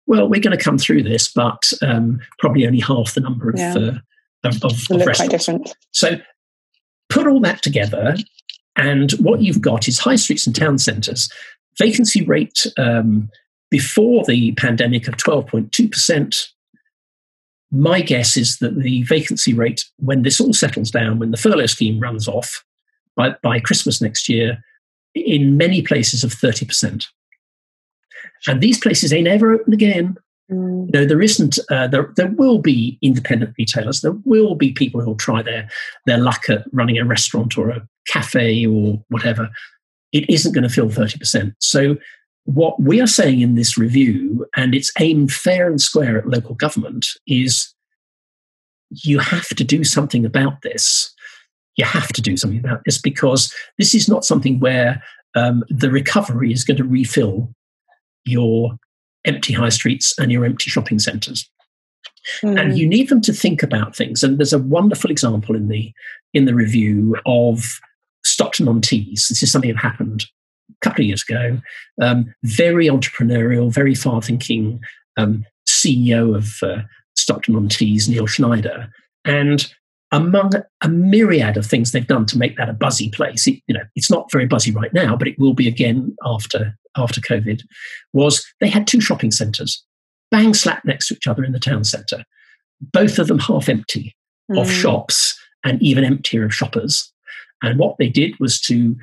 well, 0.06 0.28
we're 0.28 0.40
going 0.40 0.56
to 0.56 0.62
come 0.62 0.78
through 0.78 1.02
this, 1.02 1.30
but 1.32 1.72
um, 1.82 2.20
probably 2.38 2.66
only 2.66 2.80
half 2.80 3.14
the 3.14 3.20
number 3.20 3.50
of, 3.50 3.58
yeah. 3.58 3.74
uh, 3.74 3.98
of, 4.44 4.64
of, 4.64 4.72
of 4.90 5.06
restaurants. 5.06 5.74
So 5.92 6.16
put 7.08 7.26
all 7.26 7.40
that 7.40 7.62
together, 7.62 8.16
and 8.76 9.12
what 9.12 9.42
you've 9.42 9.60
got 9.60 9.88
is 9.88 9.98
high 9.98 10.16
streets 10.16 10.46
and 10.46 10.56
town 10.56 10.78
centres. 10.78 11.30
Vacancy 11.78 12.22
rate 12.24 12.66
um, 12.78 13.30
before 13.70 14.24
the 14.24 14.52
pandemic 14.52 15.08
of 15.08 15.16
12.2%. 15.16 16.48
My 17.70 18.02
guess 18.02 18.36
is 18.36 18.58
that 18.58 18.78
the 18.78 19.02
vacancy 19.04 19.54
rate, 19.54 19.84
when 19.96 20.22
this 20.22 20.40
all 20.40 20.52
settles 20.52 20.90
down, 20.90 21.18
when 21.18 21.30
the 21.30 21.38
furlough 21.38 21.66
scheme 21.66 21.98
runs 21.98 22.28
off 22.28 22.62
by, 23.16 23.34
by 23.42 23.60
Christmas 23.60 24.02
next 24.02 24.28
year, 24.28 24.62
in 25.14 25.56
many 25.56 25.80
places 25.80 26.22
of 26.22 26.32
30%. 26.32 27.06
And 28.46 28.60
these 28.60 28.78
places 28.78 29.12
ain't 29.12 29.28
ever 29.28 29.52
open 29.52 29.72
again. 29.72 30.16
Mm. 30.50 30.86
You 30.86 31.00
know, 31.00 31.06
there 31.06 31.22
isn't. 31.22 31.58
Uh, 31.70 31.86
there, 31.86 32.12
there 32.16 32.28
will 32.28 32.58
be 32.58 32.98
independent 33.02 33.54
retailers. 33.58 34.00
There 34.00 34.16
will 34.24 34.54
be 34.54 34.72
people 34.72 35.00
who 35.00 35.08
will 35.08 35.16
try 35.16 35.42
their 35.42 35.68
their 36.06 36.18
luck 36.18 36.48
at 36.48 36.64
running 36.72 36.98
a 36.98 37.04
restaurant 37.04 37.56
or 37.56 37.70
a 37.70 37.86
cafe 38.06 38.66
or 38.66 39.02
whatever. 39.08 39.50
It 40.12 40.28
isn't 40.28 40.52
going 40.52 40.64
to 40.68 40.74
fill 40.74 40.90
thirty 40.90 41.18
percent. 41.18 41.54
So, 41.60 41.96
what 42.44 42.80
we 42.80 43.00
are 43.00 43.06
saying 43.06 43.40
in 43.40 43.54
this 43.54 43.78
review, 43.78 44.46
and 44.56 44.74
it's 44.74 44.92
aimed 44.98 45.32
fair 45.32 45.68
and 45.68 45.80
square 45.80 46.18
at 46.18 46.28
local 46.28 46.54
government, 46.54 47.06
is 47.26 47.72
you 48.90 49.20
have 49.20 49.48
to 49.48 49.64
do 49.64 49.84
something 49.84 50.24
about 50.26 50.62
this. 50.62 51.14
You 51.76 51.86
have 51.86 52.08
to 52.08 52.20
do 52.20 52.36
something 52.36 52.58
about 52.58 52.82
this 52.84 53.00
because 53.00 53.54
this 53.78 53.94
is 53.94 54.08
not 54.08 54.24
something 54.24 54.60
where 54.60 55.02
um, 55.34 55.64
the 55.70 55.90
recovery 55.90 56.52
is 56.52 56.64
going 56.64 56.76
to 56.76 56.84
refill 56.84 57.54
your 58.24 58.76
empty 59.24 59.52
high 59.52 59.68
streets 59.68 60.14
and 60.18 60.32
your 60.32 60.44
empty 60.44 60.70
shopping 60.70 60.98
centres. 60.98 61.48
Mm. 62.42 62.60
And 62.60 62.78
you 62.78 62.86
need 62.86 63.08
them 63.08 63.20
to 63.22 63.32
think 63.32 63.62
about 63.62 63.96
things. 63.96 64.22
And 64.22 64.38
there's 64.38 64.52
a 64.52 64.58
wonderful 64.58 65.10
example 65.10 65.56
in 65.56 65.68
the 65.68 65.92
in 66.34 66.44
the 66.44 66.54
review 66.54 67.16
of 67.26 67.80
Stockton 68.24 68.68
on 68.68 68.80
Tees. 68.80 69.28
This 69.28 69.42
is 69.42 69.50
something 69.52 69.72
that 69.72 69.80
happened 69.80 70.24
a 70.70 70.86
couple 70.86 71.02
of 71.02 71.08
years 71.08 71.22
ago. 71.28 71.60
Um, 72.00 72.32
very 72.44 72.86
entrepreneurial, 72.86 73.72
very 73.72 73.94
far 73.94 74.22
thinking 74.22 74.80
um, 75.16 75.44
CEO 75.68 76.36
of 76.36 76.62
uh, 76.62 76.82
Stockton 77.16 77.56
on 77.56 77.68
Tees, 77.68 78.08
Neil 78.08 78.26
Schneider, 78.26 78.88
and 79.24 79.70
among 80.12 80.52
a 80.82 80.88
myriad 80.88 81.56
of 81.56 81.66
things 81.66 81.90
they've 81.90 82.06
done 82.06 82.26
to 82.26 82.38
make 82.38 82.56
that 82.56 82.68
a 82.68 82.74
buzzy 82.74 83.10
place, 83.10 83.46
it, 83.46 83.60
you 83.66 83.74
know, 83.74 83.84
it's 83.96 84.10
not 84.10 84.30
very 84.30 84.46
buzzy 84.46 84.70
right 84.70 84.92
now, 84.92 85.16
but 85.16 85.26
it 85.26 85.38
will 85.38 85.54
be 85.54 85.66
again 85.66 86.14
after 86.24 86.76
after 86.96 87.20
COVID. 87.20 87.62
Was 88.12 88.44
they 88.60 88.68
had 88.68 88.86
two 88.86 89.00
shopping 89.00 89.30
centres, 89.30 89.82
bang 90.30 90.54
slap 90.54 90.84
next 90.84 91.08
to 91.08 91.14
each 91.14 91.26
other 91.26 91.44
in 91.44 91.52
the 91.52 91.60
town 91.60 91.84
centre, 91.84 92.24
both 92.80 93.18
of 93.18 93.28
them 93.28 93.38
half 93.38 93.68
empty 93.68 94.16
mm. 94.50 94.60
of 94.60 94.70
shops 94.70 95.38
and 95.64 95.80
even 95.82 96.04
emptier 96.04 96.44
of 96.44 96.54
shoppers. 96.54 97.12
And 97.62 97.78
what 97.78 97.96
they 97.98 98.08
did 98.08 98.38
was 98.40 98.60
to 98.62 98.96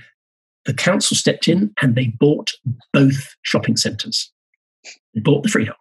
the 0.66 0.74
council 0.74 1.16
stepped 1.16 1.48
in 1.48 1.74
and 1.82 1.96
they 1.96 2.08
bought 2.20 2.52
both 2.94 3.36
shopping 3.44 3.78
centres. 3.78 4.32
They 5.14 5.22
bought 5.22 5.44
the 5.44 5.50
freehold. 5.50 5.78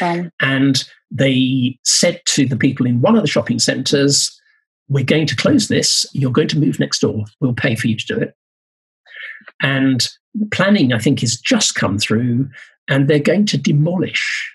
Um, 0.00 0.30
and 0.40 0.84
they 1.10 1.78
said 1.84 2.22
to 2.26 2.46
the 2.46 2.56
people 2.56 2.86
in 2.86 3.00
one 3.00 3.16
of 3.16 3.22
the 3.22 3.28
shopping 3.28 3.58
centres, 3.58 4.40
We're 4.88 5.04
going 5.04 5.26
to 5.26 5.36
close 5.36 5.68
this. 5.68 6.06
You're 6.12 6.32
going 6.32 6.48
to 6.48 6.58
move 6.58 6.80
next 6.80 7.00
door. 7.00 7.24
We'll 7.40 7.54
pay 7.54 7.74
for 7.74 7.88
you 7.88 7.96
to 7.96 8.06
do 8.06 8.18
it. 8.18 8.34
And 9.60 10.06
planning, 10.50 10.92
I 10.92 10.98
think, 10.98 11.20
has 11.20 11.36
just 11.36 11.74
come 11.74 11.98
through, 11.98 12.48
and 12.88 13.08
they're 13.08 13.18
going 13.18 13.46
to 13.46 13.58
demolish 13.58 14.52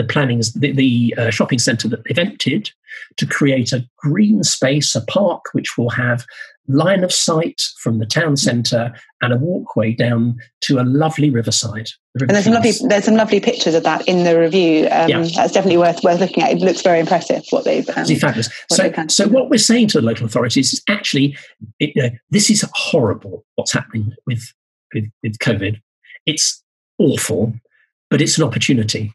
the 0.00 0.12
planning, 0.12 0.40
the, 0.56 0.72
the 0.72 1.14
uh, 1.18 1.30
shopping 1.30 1.58
centre 1.58 1.88
that 1.88 2.04
they've 2.04 2.18
emptied 2.18 2.70
to 3.18 3.26
create 3.26 3.72
a 3.72 3.86
green 3.98 4.42
space, 4.42 4.94
a 4.94 5.02
park 5.02 5.44
which 5.52 5.76
will 5.76 5.90
have 5.90 6.24
line 6.68 7.02
of 7.02 7.12
sight 7.12 7.60
from 7.78 7.98
the 7.98 8.06
town 8.06 8.36
centre 8.36 8.94
and 9.22 9.32
a 9.32 9.36
walkway 9.36 9.92
down 9.92 10.38
to 10.60 10.78
a 10.78 10.84
lovely 10.84 11.28
riverside. 11.28 11.90
The 12.14 12.24
and 12.24 12.30
there's 12.30 12.44
some 12.44 12.54
lovely 12.54 12.72
there's 12.88 13.04
some 13.04 13.16
lovely 13.16 13.40
pictures 13.40 13.74
of 13.74 13.82
that 13.82 14.06
in 14.08 14.24
the 14.24 14.38
review. 14.38 14.88
Um, 14.90 15.08
yeah. 15.08 15.28
That's 15.34 15.52
definitely 15.52 15.78
worth 15.78 16.02
worth 16.02 16.20
looking 16.20 16.42
at. 16.42 16.52
It 16.52 16.58
looks 16.58 16.82
very 16.82 17.00
impressive 17.00 17.42
what 17.50 17.64
they've. 17.64 17.88
Um, 17.90 18.06
fabulous. 18.06 18.48
What 18.68 18.76
so 18.76 19.06
so 19.08 19.28
what 19.28 19.50
we're 19.50 19.58
saying 19.58 19.88
to 19.88 20.00
the 20.00 20.06
local 20.06 20.26
authorities 20.26 20.72
is 20.72 20.82
actually 20.88 21.36
it, 21.78 22.14
this 22.30 22.50
is 22.50 22.64
horrible. 22.72 23.44
What's 23.56 23.72
happening 23.72 24.14
with, 24.26 24.52
with 24.94 25.10
with 25.22 25.38
COVID? 25.38 25.80
It's 26.26 26.62
awful, 26.98 27.54
but 28.10 28.20
it's 28.20 28.38
an 28.38 28.44
opportunity, 28.44 29.12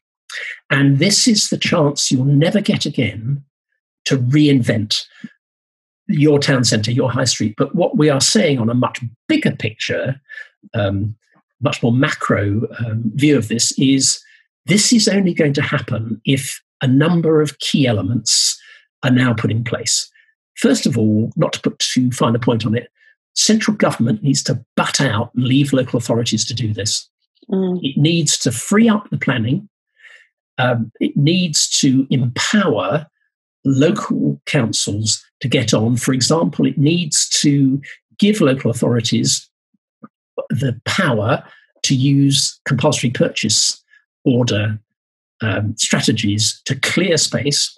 and 0.69 0.99
this 0.99 1.27
is 1.27 1.49
the 1.49 1.57
chance 1.57 2.11
you'll 2.11 2.25
never 2.25 2.61
get 2.61 2.85
again 2.85 3.43
to 4.05 4.17
reinvent 4.17 5.05
your 6.07 6.39
town 6.39 6.63
centre, 6.63 6.91
your 6.91 7.11
high 7.11 7.25
street. 7.25 7.55
But 7.57 7.73
what 7.75 7.97
we 7.97 8.09
are 8.09 8.21
saying 8.21 8.59
on 8.59 8.69
a 8.69 8.75
much 8.75 9.01
bigger 9.27 9.55
picture, 9.55 10.21
um, 10.73 11.15
much 11.61 11.81
more 11.81 11.91
macro 11.91 12.61
um, 12.79 13.11
view 13.15 13.37
of 13.37 13.47
this 13.47 13.71
is 13.77 14.21
this 14.65 14.93
is 14.93 15.07
only 15.07 15.33
going 15.33 15.53
to 15.53 15.61
happen 15.61 16.21
if 16.25 16.61
a 16.81 16.87
number 16.87 17.41
of 17.41 17.57
key 17.59 17.87
elements 17.87 18.59
are 19.03 19.11
now 19.11 19.33
put 19.33 19.51
in 19.51 19.63
place. 19.63 20.09
First 20.55 20.85
of 20.85 20.97
all, 20.97 21.31
not 21.35 21.53
to 21.53 21.61
put 21.61 21.79
too 21.79 22.11
fine 22.11 22.35
a 22.35 22.39
point 22.39 22.65
on 22.65 22.75
it, 22.75 22.89
central 23.35 23.75
government 23.75 24.23
needs 24.23 24.43
to 24.43 24.63
butt 24.75 25.01
out 25.01 25.31
and 25.35 25.45
leave 25.45 25.73
local 25.73 25.97
authorities 25.97 26.45
to 26.45 26.53
do 26.53 26.73
this. 26.73 27.09
Mm. 27.49 27.79
It 27.81 27.97
needs 27.97 28.37
to 28.39 28.51
free 28.51 28.89
up 28.89 29.09
the 29.09 29.17
planning. 29.17 29.69
Um, 30.57 30.91
it 30.99 31.15
needs 31.17 31.69
to 31.81 32.07
empower 32.09 33.07
local 33.65 34.39
councils 34.45 35.23
to 35.41 35.47
get 35.47 35.73
on. 35.73 35.97
For 35.97 36.13
example, 36.13 36.65
it 36.65 36.77
needs 36.77 37.27
to 37.41 37.81
give 38.19 38.41
local 38.41 38.71
authorities 38.71 39.49
the 40.49 40.79
power 40.85 41.43
to 41.83 41.95
use 41.95 42.59
compulsory 42.65 43.09
purchase 43.09 43.83
order 44.23 44.79
um, 45.41 45.75
strategies 45.77 46.61
to 46.65 46.75
clear 46.75 47.17
space. 47.17 47.75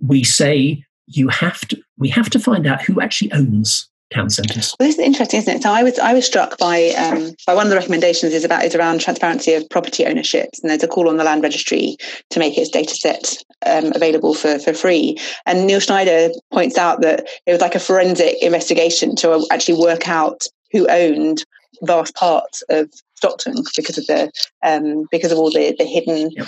We 0.00 0.24
say 0.24 0.84
you 1.06 1.28
have 1.28 1.60
to. 1.68 1.80
We 1.98 2.08
have 2.10 2.30
to 2.30 2.38
find 2.38 2.66
out 2.66 2.82
who 2.82 3.00
actually 3.00 3.32
owns 3.32 3.88
town 4.14 4.30
centres. 4.30 4.74
Well, 4.78 4.88
this 4.88 4.98
is 4.98 5.04
interesting, 5.04 5.40
isn't 5.40 5.56
it? 5.56 5.62
So 5.62 5.70
I 5.70 5.82
was 5.82 5.98
I 5.98 6.12
was 6.12 6.26
struck 6.26 6.58
by 6.58 6.90
um, 6.90 7.32
by 7.46 7.54
one 7.54 7.66
of 7.66 7.70
the 7.70 7.76
recommendations 7.76 8.32
is 8.32 8.44
about 8.44 8.64
is 8.64 8.74
around 8.74 9.00
transparency 9.00 9.54
of 9.54 9.68
property 9.68 10.06
ownerships, 10.06 10.60
and 10.60 10.70
there's 10.70 10.82
a 10.82 10.88
call 10.88 11.08
on 11.08 11.16
the 11.16 11.24
land 11.24 11.42
registry 11.42 11.96
to 12.30 12.38
make 12.38 12.56
its 12.56 12.70
data 12.70 12.94
set 12.94 13.42
um, 13.64 13.92
available 13.94 14.34
for 14.34 14.58
for 14.58 14.72
free. 14.72 15.18
And 15.44 15.66
Neil 15.66 15.80
Schneider 15.80 16.30
points 16.52 16.78
out 16.78 17.00
that 17.02 17.26
it 17.46 17.52
was 17.52 17.60
like 17.60 17.74
a 17.74 17.80
forensic 17.80 18.36
investigation 18.42 19.16
to 19.16 19.46
actually 19.50 19.80
work 19.80 20.08
out 20.08 20.46
who 20.72 20.88
owned 20.88 21.44
vast 21.82 22.14
parts 22.14 22.62
of 22.68 22.90
Stockton 23.16 23.64
because 23.74 23.96
of 23.98 24.06
the 24.06 24.30
um, 24.62 25.06
because 25.10 25.32
of 25.32 25.38
all 25.38 25.50
the 25.50 25.74
the 25.78 25.84
hidden 25.84 26.30
yep. 26.32 26.46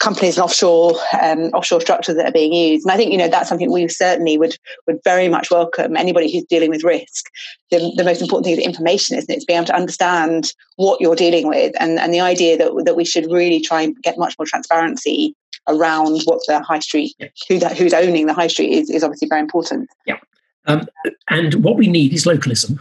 companies 0.00 0.36
and 0.36 0.44
offshore 0.44 0.94
um, 1.20 1.50
offshore 1.52 1.80
structures 1.80 2.16
that 2.16 2.26
are 2.26 2.32
being 2.32 2.52
used. 2.52 2.86
And 2.86 2.92
I 2.92 2.96
think 2.96 3.12
you 3.12 3.18
know 3.18 3.28
that's 3.28 3.48
something 3.48 3.70
we 3.70 3.86
certainly 3.88 4.38
would 4.38 4.56
would 4.86 4.98
very 5.04 5.28
much 5.28 5.50
welcome. 5.50 5.96
Anybody 5.96 6.32
who's 6.32 6.44
dealing 6.44 6.70
with 6.70 6.84
risk, 6.84 7.26
the, 7.70 7.92
the 7.96 8.04
most 8.04 8.22
important 8.22 8.46
thing 8.46 8.58
is 8.58 8.64
information, 8.64 9.16
isn't 9.16 9.30
it? 9.30 9.36
It's 9.36 9.44
being 9.44 9.58
able 9.58 9.66
to 9.66 9.76
understand 9.76 10.52
what 10.76 11.00
you're 11.00 11.16
dealing 11.16 11.48
with, 11.48 11.74
and 11.78 11.98
and 11.98 12.14
the 12.14 12.20
idea 12.20 12.56
that 12.56 12.72
that 12.86 12.96
we 12.96 13.04
should 13.04 13.30
really 13.30 13.60
try 13.60 13.82
and 13.82 13.94
get 14.02 14.18
much 14.18 14.36
more 14.38 14.46
transparency 14.46 15.34
around 15.68 16.22
what 16.24 16.40
the 16.46 16.62
high 16.62 16.78
street, 16.78 17.14
yep. 17.18 17.32
who 17.48 17.58
that, 17.58 17.76
who's 17.76 17.92
owning 17.92 18.26
the 18.26 18.34
high 18.34 18.46
street 18.46 18.70
is, 18.70 18.88
is 18.88 19.02
obviously 19.02 19.28
very 19.28 19.40
important. 19.40 19.88
Yeah. 20.06 20.18
Um, 20.66 20.86
and 21.28 21.54
what 21.56 21.76
we 21.76 21.88
need 21.88 22.12
is 22.12 22.26
localism 22.26 22.80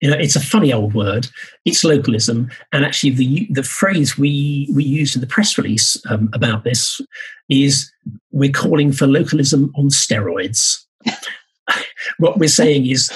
you 0.00 0.08
know, 0.08 0.16
it's 0.16 0.36
a 0.36 0.40
funny 0.40 0.72
old 0.72 0.94
word. 0.94 1.28
It's 1.64 1.82
localism, 1.82 2.50
and 2.72 2.84
actually, 2.84 3.10
the 3.10 3.48
the 3.50 3.62
phrase 3.62 4.16
we 4.16 4.68
we 4.72 4.84
used 4.84 5.16
in 5.16 5.20
the 5.20 5.26
press 5.26 5.58
release 5.58 6.00
um, 6.08 6.30
about 6.32 6.64
this 6.64 7.00
is 7.48 7.90
we're 8.30 8.52
calling 8.52 8.92
for 8.92 9.06
localism 9.06 9.72
on 9.76 9.88
steroids. 9.88 10.84
what 12.18 12.38
we're 12.38 12.48
saying 12.48 12.86
is 12.86 13.10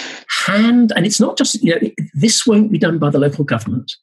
hand, 0.45 0.93
and 0.97 1.07
it's 1.07 1.21
not 1.21 1.39
just 1.39 1.63
you 1.63 1.75
know 1.75 1.91
this 2.15 2.47
won't 2.47 2.73
be 2.73 2.79
done 2.79 2.99
by 2.99 3.11
the 3.11 3.21
local 3.21 3.45
government, 3.45 3.95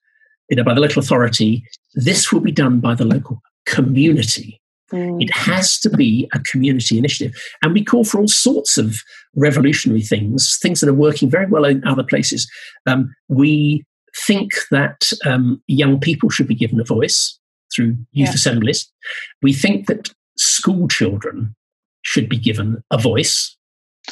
you 0.50 0.56
know, 0.56 0.64
by 0.64 0.74
the 0.74 0.82
local 0.82 1.02
authority. 1.02 1.64
This 1.96 2.32
will 2.32 2.42
be 2.42 2.52
done 2.52 2.80
by 2.80 2.96
the 2.96 3.06
local 3.06 3.42
community. 3.66 4.62
Mm. 4.92 5.22
It 5.22 5.34
has 5.34 5.80
to 5.80 5.90
be 5.90 6.30
a 6.34 6.40
community 6.40 6.98
initiative. 6.98 7.36
And 7.62 7.74
we 7.74 7.84
call 7.84 8.04
for 8.04 8.20
all 8.20 8.28
sorts 8.28 8.78
of 8.78 8.98
revolutionary 9.36 10.02
things, 10.02 10.58
things 10.62 10.80
that 10.80 10.90
are 10.90 10.94
working 10.94 11.30
very 11.30 11.46
well 11.46 11.66
in 11.66 11.86
other 11.86 12.04
places. 12.04 12.50
Um, 12.88 13.14
we 13.28 13.86
think 14.26 14.52
that 14.72 15.12
um, 15.26 15.62
young 15.68 16.00
people 16.00 16.30
should 16.30 16.48
be 16.48 16.56
given 16.56 16.80
a 16.80 16.84
voice 16.84 17.38
through 17.74 17.98
youth 18.12 18.30
yeah. 18.30 18.34
assemblies. 18.34 18.92
We 19.42 19.54
think 19.54 19.88
that 19.88 20.10
school 20.38 20.88
children 20.88 21.56
should 22.02 22.30
be 22.30 22.38
given 22.38 22.84
a 22.92 22.98
voice. 22.98 23.56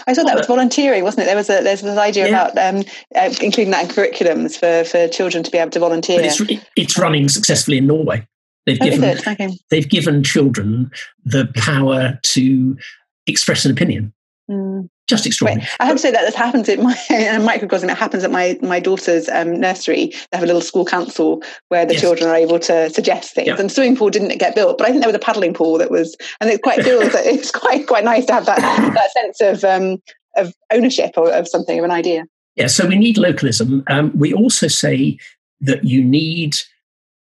I 0.05 0.13
thought 0.13 0.27
that 0.27 0.37
was 0.37 0.45
volunteering, 0.45 1.03
wasn't 1.03 1.23
it? 1.23 1.25
There 1.25 1.35
was 1.35 1.49
a 1.49 1.63
there's 1.63 1.81
this 1.81 1.97
idea 1.97 2.29
yeah. 2.29 2.47
about 2.49 2.75
um, 2.75 2.83
uh, 3.15 3.33
including 3.41 3.71
that 3.71 3.85
in 3.85 3.89
curriculums 3.89 4.59
for, 4.59 4.87
for 4.87 5.07
children 5.07 5.43
to 5.43 5.49
be 5.49 5.57
able 5.57 5.71
to 5.71 5.79
volunteer. 5.79 6.21
It's, 6.21 6.41
it's 6.75 6.97
running 6.99 7.29
successfully 7.29 7.77
in 7.79 7.87
Norway. 7.87 8.27
They've 8.67 8.79
given 8.79 9.17
okay. 9.25 9.49
they've 9.71 9.89
given 9.89 10.23
children 10.23 10.91
the 11.23 11.49
power 11.55 12.19
to 12.21 12.77
express 13.25 13.63
an 13.63 13.71
opinion. 13.71 14.13
Mm. 14.51 14.89
Just 15.07 15.25
extraordinary. 15.25 15.61
Wait, 15.61 15.77
I 15.79 15.85
have 15.85 15.95
to 15.95 16.01
say 16.01 16.11
that 16.11 16.25
this 16.25 16.35
happens 16.35 16.67
in 16.67 16.83
my 16.83 16.97
in 17.09 17.45
microcosm. 17.45 17.89
It 17.89 17.97
happens 17.97 18.25
at 18.25 18.31
my 18.31 18.59
my 18.61 18.81
daughter's 18.81 19.29
um, 19.29 19.57
nursery. 19.57 20.07
They 20.07 20.37
have 20.37 20.43
a 20.43 20.47
little 20.47 20.61
school 20.61 20.83
council 20.83 21.41
where 21.69 21.85
the 21.85 21.93
yes. 21.93 22.01
children 22.01 22.29
are 22.29 22.35
able 22.35 22.59
to 22.59 22.89
suggest 22.89 23.33
things. 23.33 23.47
Yeah. 23.47 23.55
And 23.57 23.71
swimming 23.71 23.95
pool 23.95 24.09
didn't 24.09 24.37
get 24.37 24.53
built, 24.53 24.77
but 24.77 24.85
I 24.85 24.89
think 24.89 25.01
there 25.01 25.07
was 25.07 25.15
a 25.15 25.19
paddling 25.19 25.53
pool 25.53 25.77
that 25.77 25.89
was, 25.89 26.17
and 26.41 26.49
it 26.49 26.61
quite 26.61 26.83
feels 26.83 27.13
that 27.13 27.25
it's 27.25 27.51
quite 27.63 27.87
quite 27.87 28.03
nice 28.03 28.25
to 28.25 28.33
have 28.33 28.45
that 28.47 28.59
that 28.95 29.11
sense 29.13 29.39
of 29.39 29.63
um, 29.63 30.01
of 30.35 30.53
ownership 30.73 31.11
or 31.15 31.31
of 31.31 31.47
something 31.47 31.79
of 31.79 31.85
an 31.85 31.91
idea. 31.91 32.25
Yeah. 32.57 32.67
So 32.67 32.85
we 32.85 32.97
need 32.97 33.17
localism. 33.17 33.85
Um, 33.87 34.11
we 34.13 34.33
also 34.33 34.67
say 34.67 35.17
that 35.61 35.85
you 35.85 36.03
need 36.03 36.57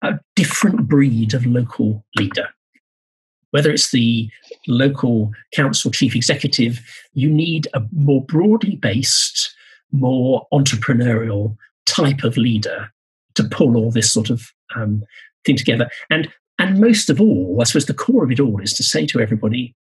a 0.03 0.19
different 0.37 0.89
breed 0.89 1.35
of 1.35 1.47
local 1.47 2.05
leader. 2.17 2.49
Whether 3.51 3.71
it's 3.71 3.91
the 3.91 4.31
local 4.67 5.31
council 5.55 5.91
chief 5.91 6.17
executive, 6.17 6.81
you 7.13 7.31
need 7.31 7.69
a 7.75 7.83
more 7.93 8.25
broadly 8.25 8.77
based, 8.77 9.55
more 9.93 10.47
entrepreneurial 10.53 11.57
type 11.87 12.25
of 12.25 12.37
leader 12.37 12.91
to 13.35 13.45
pull 13.45 13.77
all 13.77 13.91
this 13.91 14.13
sort 14.13 14.31
of 14.31 14.51
um, 14.75 15.03
thing 15.45 15.57
together. 15.57 15.91
And 16.11 16.29
and 16.59 16.79
most 16.79 17.11
of 17.11 17.21
all, 17.21 17.59
I 17.61 17.65
suppose 17.65 17.87
the 17.87 17.95
core 17.95 18.25
of 18.25 18.31
it 18.31 18.41
all 18.41 18.61
is 18.61 18.73
to 18.75 18.83
say 18.83 19.07
to 19.07 19.21
everybody, 19.21 19.75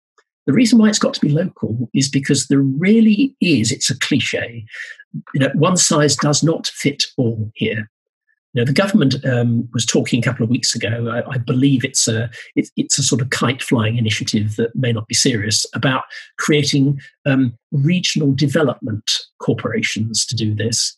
the 0.47 0.53
reason 0.53 0.79
why 0.79 0.89
it's 0.89 0.99
got 0.99 1.13
to 1.13 1.21
be 1.21 1.29
local 1.29 1.89
is 1.93 2.09
because 2.09 2.47
there 2.47 2.61
really 2.61 3.35
is, 3.41 3.71
it's 3.71 3.91
a 3.91 3.99
cliche, 3.99 4.65
you 5.33 5.39
know, 5.39 5.51
one 5.53 5.77
size 5.77 6.15
does 6.15 6.41
not 6.41 6.67
fit 6.67 7.03
all 7.17 7.51
here. 7.55 7.89
You 8.53 8.61
know, 8.61 8.65
the 8.65 8.73
government 8.73 9.15
um, 9.25 9.67
was 9.73 9.85
talking 9.85 10.19
a 10.19 10.23
couple 10.23 10.43
of 10.43 10.49
weeks 10.49 10.75
ago. 10.75 11.09
I, 11.09 11.35
I 11.35 11.37
believe 11.37 11.85
it's 11.85 12.07
a 12.07 12.29
it, 12.55 12.69
it's 12.75 12.99
a 12.99 13.03
sort 13.03 13.21
of 13.21 13.29
kite 13.29 13.61
flying 13.61 13.97
initiative 13.97 14.57
that 14.57 14.75
may 14.75 14.91
not 14.91 15.07
be 15.07 15.15
serious 15.15 15.65
about 15.73 16.03
creating 16.37 16.99
um, 17.25 17.57
regional 17.71 18.33
development 18.33 19.09
corporations 19.39 20.25
to 20.25 20.35
do 20.35 20.53
this. 20.53 20.97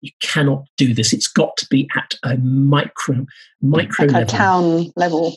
You 0.00 0.12
cannot 0.22 0.64
do 0.76 0.94
this. 0.94 1.12
It's 1.12 1.28
got 1.28 1.56
to 1.58 1.66
be 1.70 1.88
at 1.96 2.14
a 2.24 2.36
micro 2.38 3.26
micro 3.60 4.06
like 4.06 4.14
level. 4.14 4.26
town 4.26 4.92
level. 4.96 5.36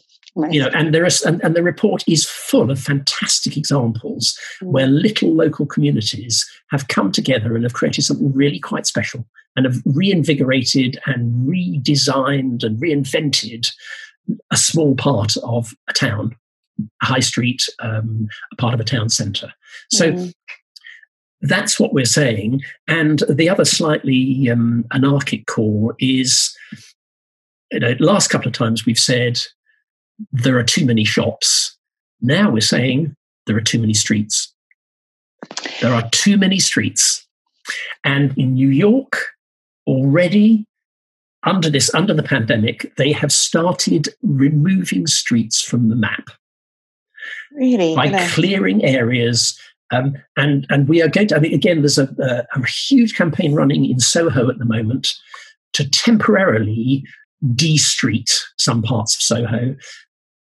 You 0.52 0.62
know, 0.62 0.70
and 0.74 0.94
there 0.94 1.06
is, 1.06 1.22
and, 1.22 1.42
and 1.46 1.56
the 1.56 1.64
report 1.64 2.04
is 2.10 2.26
full 2.26 2.70
of 2.70 2.78
fantastic 2.78 3.56
examples 3.56 4.38
mm. 4.62 4.68
where 4.68 4.86
little 4.86 5.34
local 5.34 5.66
communities 5.66 6.46
have 6.72 6.90
come 6.90 7.12
together 7.12 7.56
and 7.56 7.64
have 7.64 7.74
created 7.74 8.02
something 8.02 8.34
really 8.34 8.60
quite 8.60 8.86
special 8.86 9.26
and 9.56 9.66
have 9.66 9.82
reinvigorated 9.86 11.00
and 11.06 11.48
redesigned 11.48 12.66
and 12.66 12.82
reinvented 12.82 13.72
a 14.52 14.58
small 14.58 14.94
part 14.96 15.38
of 15.38 15.74
a 15.88 15.94
town, 15.94 16.36
a 17.02 17.06
high 17.06 17.22
street, 17.22 17.64
um, 17.80 18.28
a 18.52 18.58
part 18.58 18.74
of 18.74 18.82
a 18.82 18.86
town 18.86 19.08
centre. 19.08 19.54
So 19.90 20.12
mm. 20.12 20.34
that's 21.42 21.80
what 21.80 21.94
we're 21.94 22.04
saying. 22.04 22.62
And 22.90 23.24
the 23.30 23.48
other 23.48 23.64
slightly 23.64 24.50
um, 24.50 24.84
anarchic 24.92 25.46
call 25.46 25.94
is, 25.98 26.54
you 27.72 27.80
know, 27.80 27.96
last 28.00 28.28
couple 28.28 28.48
of 28.48 28.54
times 28.54 28.86
we've 28.86 29.00
said 29.00 29.40
there 30.32 30.58
are 30.58 30.64
too 30.64 30.86
many 30.86 31.04
shops. 31.04 31.78
Now 32.22 32.50
we're 32.50 32.62
saying 32.62 33.16
there 33.46 33.58
are 33.58 33.62
too 33.62 33.80
many 33.80 33.94
streets. 33.94 34.54
There 35.82 35.94
are 35.94 36.10
too 36.12 36.38
many 36.38 36.60
streets. 36.60 37.26
And 38.04 38.38
in 38.38 38.54
New 38.54 38.70
York, 38.70 39.18
already 39.88 40.66
under 41.44 41.70
this, 41.70 41.94
under 41.94 42.14
the 42.14 42.24
pandemic, 42.24 42.96
they 42.98 43.12
have 43.12 43.32
started 43.32 44.10
removing 44.24 45.08
streets 45.08 45.62
from 45.62 45.90
the 45.90 45.96
map. 45.96 46.30
Really? 47.54 47.96
By 47.96 48.08
no. 48.08 48.28
clearing 48.30 48.84
areas. 48.84 49.60
Um, 49.92 50.16
and, 50.38 50.66
and 50.70 50.88
we 50.88 51.02
are 51.02 51.08
going 51.08 51.28
to, 51.28 51.36
I 51.36 51.40
mean, 51.40 51.54
again, 51.54 51.82
there's 51.82 52.00
a, 52.00 52.10
a, 52.20 52.60
a 52.60 52.66
huge 52.66 53.16
campaign 53.16 53.54
running 53.54 53.86
in 53.86 54.00
Soho 54.00 54.50
at 54.50 54.58
the 54.58 54.66
moment 54.66 55.14
to 55.74 55.88
temporarily 55.90 57.04
de-street 57.54 58.44
some 58.58 58.82
parts 58.82 59.16
of 59.16 59.22
Soho 59.22 59.76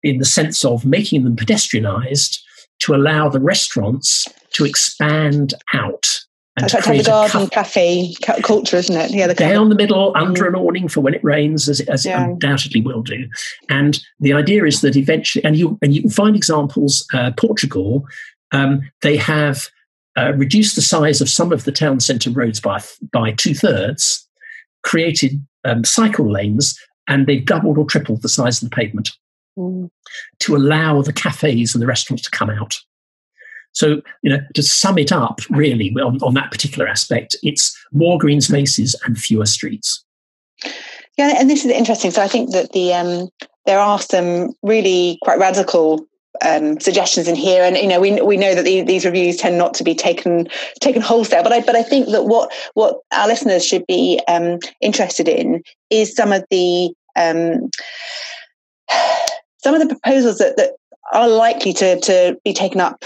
in 0.04 0.18
the 0.20 0.26
sense 0.26 0.64
of 0.64 0.86
making 0.86 1.24
them 1.24 1.36
pedestrianized 1.36 2.40
to 2.80 2.94
allow 2.94 3.30
the 3.30 3.40
restaurants 3.40 4.26
to 4.54 4.66
expand 4.66 5.54
out. 5.74 6.20
And 6.56 6.68
That's 6.68 6.88
like 6.88 6.98
the 6.98 7.04
garden 7.04 7.48
cafe 7.50 8.16
culture, 8.42 8.78
isn't 8.78 8.96
it? 8.96 9.12
Yeah, 9.12 9.28
the 9.28 9.36
down 9.36 9.70
the 9.70 9.76
middle, 9.76 10.12
under 10.16 10.46
mm. 10.46 10.48
an 10.48 10.56
awning 10.56 10.88
for 10.88 11.02
when 11.02 11.14
it 11.14 11.24
rains, 11.24 11.70
as, 11.70 11.82
as 11.82 12.04
yeah. 12.04 12.20
it 12.20 12.30
undoubtedly 12.32 12.82
will 12.82 13.04
do. 13.04 13.28
And 13.70 14.00
the 14.20 14.34
idea 14.34 14.66
is 14.66 14.82
that 14.82 14.96
eventually, 14.96 15.44
and 15.46 15.56
you 15.56 15.78
and 15.84 15.94
you 15.94 16.02
can 16.02 16.10
find 16.10 16.36
examples. 16.36 17.06
Uh, 17.14 17.30
Portugal, 17.38 18.08
um, 18.52 18.82
they 19.04 19.18
have 19.18 19.70
uh, 20.18 20.34
reduced 20.34 20.76
the 20.76 20.82
size 20.82 21.22
of 21.22 21.30
some 21.30 21.52
of 21.52 21.64
the 21.64 21.72
town 21.72 22.00
centre 22.00 22.32
roads 22.32 22.60
by 22.60 22.82
by 23.14 23.34
two 23.34 23.54
thirds, 23.54 24.28
created 24.84 25.40
um, 25.64 25.84
cycle 25.84 26.32
lanes, 26.32 26.76
and 27.08 27.28
they've 27.28 27.46
doubled 27.46 27.78
or 27.78 27.86
tripled 27.86 28.24
the 28.24 28.30
size 28.30 28.64
of 28.64 28.70
the 28.72 28.76
pavement. 28.76 29.12
To 30.40 30.56
allow 30.56 31.02
the 31.02 31.14
cafes 31.14 31.74
and 31.74 31.82
the 31.82 31.88
restaurants 31.88 32.24
to 32.24 32.32
come 32.32 32.50
out. 32.50 32.78
So, 33.74 34.02
you 34.24 34.30
know, 34.32 34.40
to 34.56 34.64
sum 34.64 34.98
it 34.98 35.12
up, 35.12 35.40
really, 35.50 35.94
on, 36.02 36.18
on 36.24 36.34
that 36.34 36.52
particular 36.52 36.88
aspect, 36.88 37.36
it's 37.44 37.78
more 37.92 38.18
green 38.18 38.42
spaces 38.42 38.96
and 39.06 39.18
fewer 39.18 39.46
streets. 39.46 40.04
Yeah, 41.18 41.36
and 41.38 41.50
this 41.50 41.66
is 41.66 41.72
interesting. 41.72 42.12
So 42.12 42.22
I 42.22 42.28
think 42.28 42.52
that 42.54 42.72
the 42.72 42.94
um, 42.94 43.30
there 43.66 43.80
are 43.80 44.00
some 44.00 44.54
really 44.64 45.20
quite 45.22 45.40
radical 45.40 46.06
um, 46.44 46.80
suggestions 46.80 47.28
in 47.28 47.36
here, 47.36 47.64
and 47.64 47.78
you 47.78 47.88
know 47.88 48.00
we 48.00 48.20
we 48.22 48.38
know 48.38 48.56
that 48.56 48.66
the, 48.66 48.82
these 48.82 49.06
reviews 49.06 49.38
tend 49.38 49.58
not 49.58 49.74
to 49.76 49.84
be 49.84 49.96
taken 49.96 50.48
taken 50.80 51.02
wholesale. 51.02 51.44
But 51.44 51.54
I 51.54 51.62
but 51.62 51.76
I 51.76 51.84
think 51.84 52.10
that 52.10 52.26
what 52.26 52.52
what 52.74 53.00
our 53.12 53.28
listeners 53.28 53.66
should 53.66 53.86
be 53.88 54.22
um, 54.28 54.60
interested 54.82 55.28
in 55.28 55.62
is 55.90 56.16
some 56.16 56.32
of 56.32 56.44
the 56.50 56.94
um, 57.16 57.70
some 59.58 59.76
of 59.76 59.82
the 59.82 59.88
proposals 59.88 60.38
that, 60.38 60.58
that 60.58 60.72
are 61.14 61.28
likely 61.28 61.74
to, 61.74 62.00
to 62.02 62.38
be 62.44 62.54
taken 62.54 62.82
up 62.82 63.06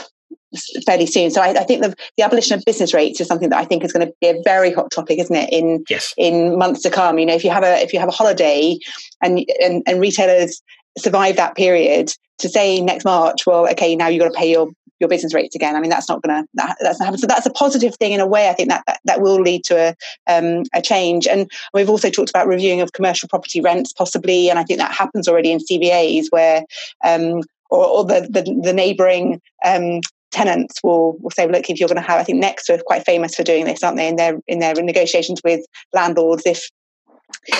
fairly 0.85 1.05
soon. 1.05 1.31
So 1.31 1.41
I, 1.41 1.49
I, 1.49 1.63
think 1.63 1.81
the, 1.81 1.95
the 2.17 2.23
abolition 2.23 2.57
of 2.57 2.65
business 2.65 2.93
rates 2.93 3.21
is 3.21 3.27
something 3.27 3.49
that 3.49 3.59
I 3.59 3.65
think 3.65 3.83
is 3.83 3.93
going 3.93 4.05
to 4.05 4.13
be 4.19 4.27
a 4.27 4.41
very 4.43 4.71
hot 4.71 4.91
topic, 4.91 5.19
isn't 5.19 5.35
it? 5.35 5.51
In 5.51 5.83
yes. 5.89 6.13
in 6.17 6.57
months 6.57 6.81
to 6.83 6.89
come. 6.89 7.19
You 7.19 7.25
know, 7.25 7.35
if 7.35 7.43
you 7.43 7.51
have 7.51 7.63
a 7.63 7.81
if 7.81 7.93
you 7.93 7.99
have 7.99 8.09
a 8.09 8.13
holiday 8.13 8.77
and 9.21 9.45
and, 9.61 9.83
and 9.87 10.01
retailers 10.01 10.61
survive 10.97 11.37
that 11.37 11.55
period, 11.55 12.13
to 12.39 12.49
say 12.49 12.81
next 12.81 13.05
March, 13.05 13.45
well, 13.45 13.69
okay, 13.69 13.95
now 13.95 14.07
you've 14.07 14.21
got 14.21 14.33
to 14.33 14.37
pay 14.37 14.51
your 14.51 14.69
your 15.01 15.09
business 15.09 15.33
rates 15.33 15.55
again. 15.55 15.75
I 15.75 15.81
mean, 15.81 15.89
that's 15.89 16.07
not 16.07 16.21
going 16.21 16.43
to 16.43 16.47
that, 16.53 16.77
that's 16.79 16.99
not 16.99 17.05
happen. 17.05 17.19
So 17.19 17.27
that's 17.27 17.45
a 17.45 17.51
positive 17.51 17.95
thing 17.95 18.13
in 18.13 18.21
a 18.21 18.27
way. 18.27 18.49
I 18.49 18.53
think 18.53 18.69
that 18.69 18.83
that, 18.87 18.99
that 19.05 19.21
will 19.21 19.41
lead 19.41 19.65
to 19.65 19.77
a 19.77 19.95
um, 20.33 20.63
a 20.73 20.81
change. 20.81 21.27
And 21.27 21.51
we've 21.73 21.89
also 21.89 22.09
talked 22.09 22.29
about 22.29 22.47
reviewing 22.47 22.79
of 22.79 22.93
commercial 22.93 23.27
property 23.27 23.59
rents, 23.59 23.91
possibly, 23.91 24.49
and 24.49 24.57
I 24.57 24.63
think 24.63 24.79
that 24.79 24.93
happens 24.93 25.27
already 25.27 25.51
in 25.51 25.59
CVAs 25.59 26.27
where. 26.29 26.63
Um, 27.03 27.41
or, 27.69 27.85
or 27.85 28.03
the, 28.03 28.27
the, 28.29 28.61
the 28.63 28.73
neighbouring 28.73 29.41
um, 29.63 30.01
tenants 30.31 30.83
will 30.83 31.17
will 31.19 31.29
say, 31.29 31.47
look, 31.47 31.69
if 31.69 31.79
you're 31.79 31.87
going 31.87 32.01
to 32.01 32.05
have, 32.05 32.19
I 32.19 32.23
think 32.25 32.39
Next 32.39 32.69
are 32.69 32.77
quite 32.85 33.05
famous 33.05 33.33
for 33.33 33.43
doing 33.43 33.63
this, 33.63 33.81
aren't 33.81 33.95
they? 33.95 34.09
In 34.09 34.17
their 34.17 34.39
in 34.47 34.59
their 34.59 34.73
negotiations 34.75 35.39
with 35.41 35.61
landlords, 35.93 36.43
if 36.45 36.69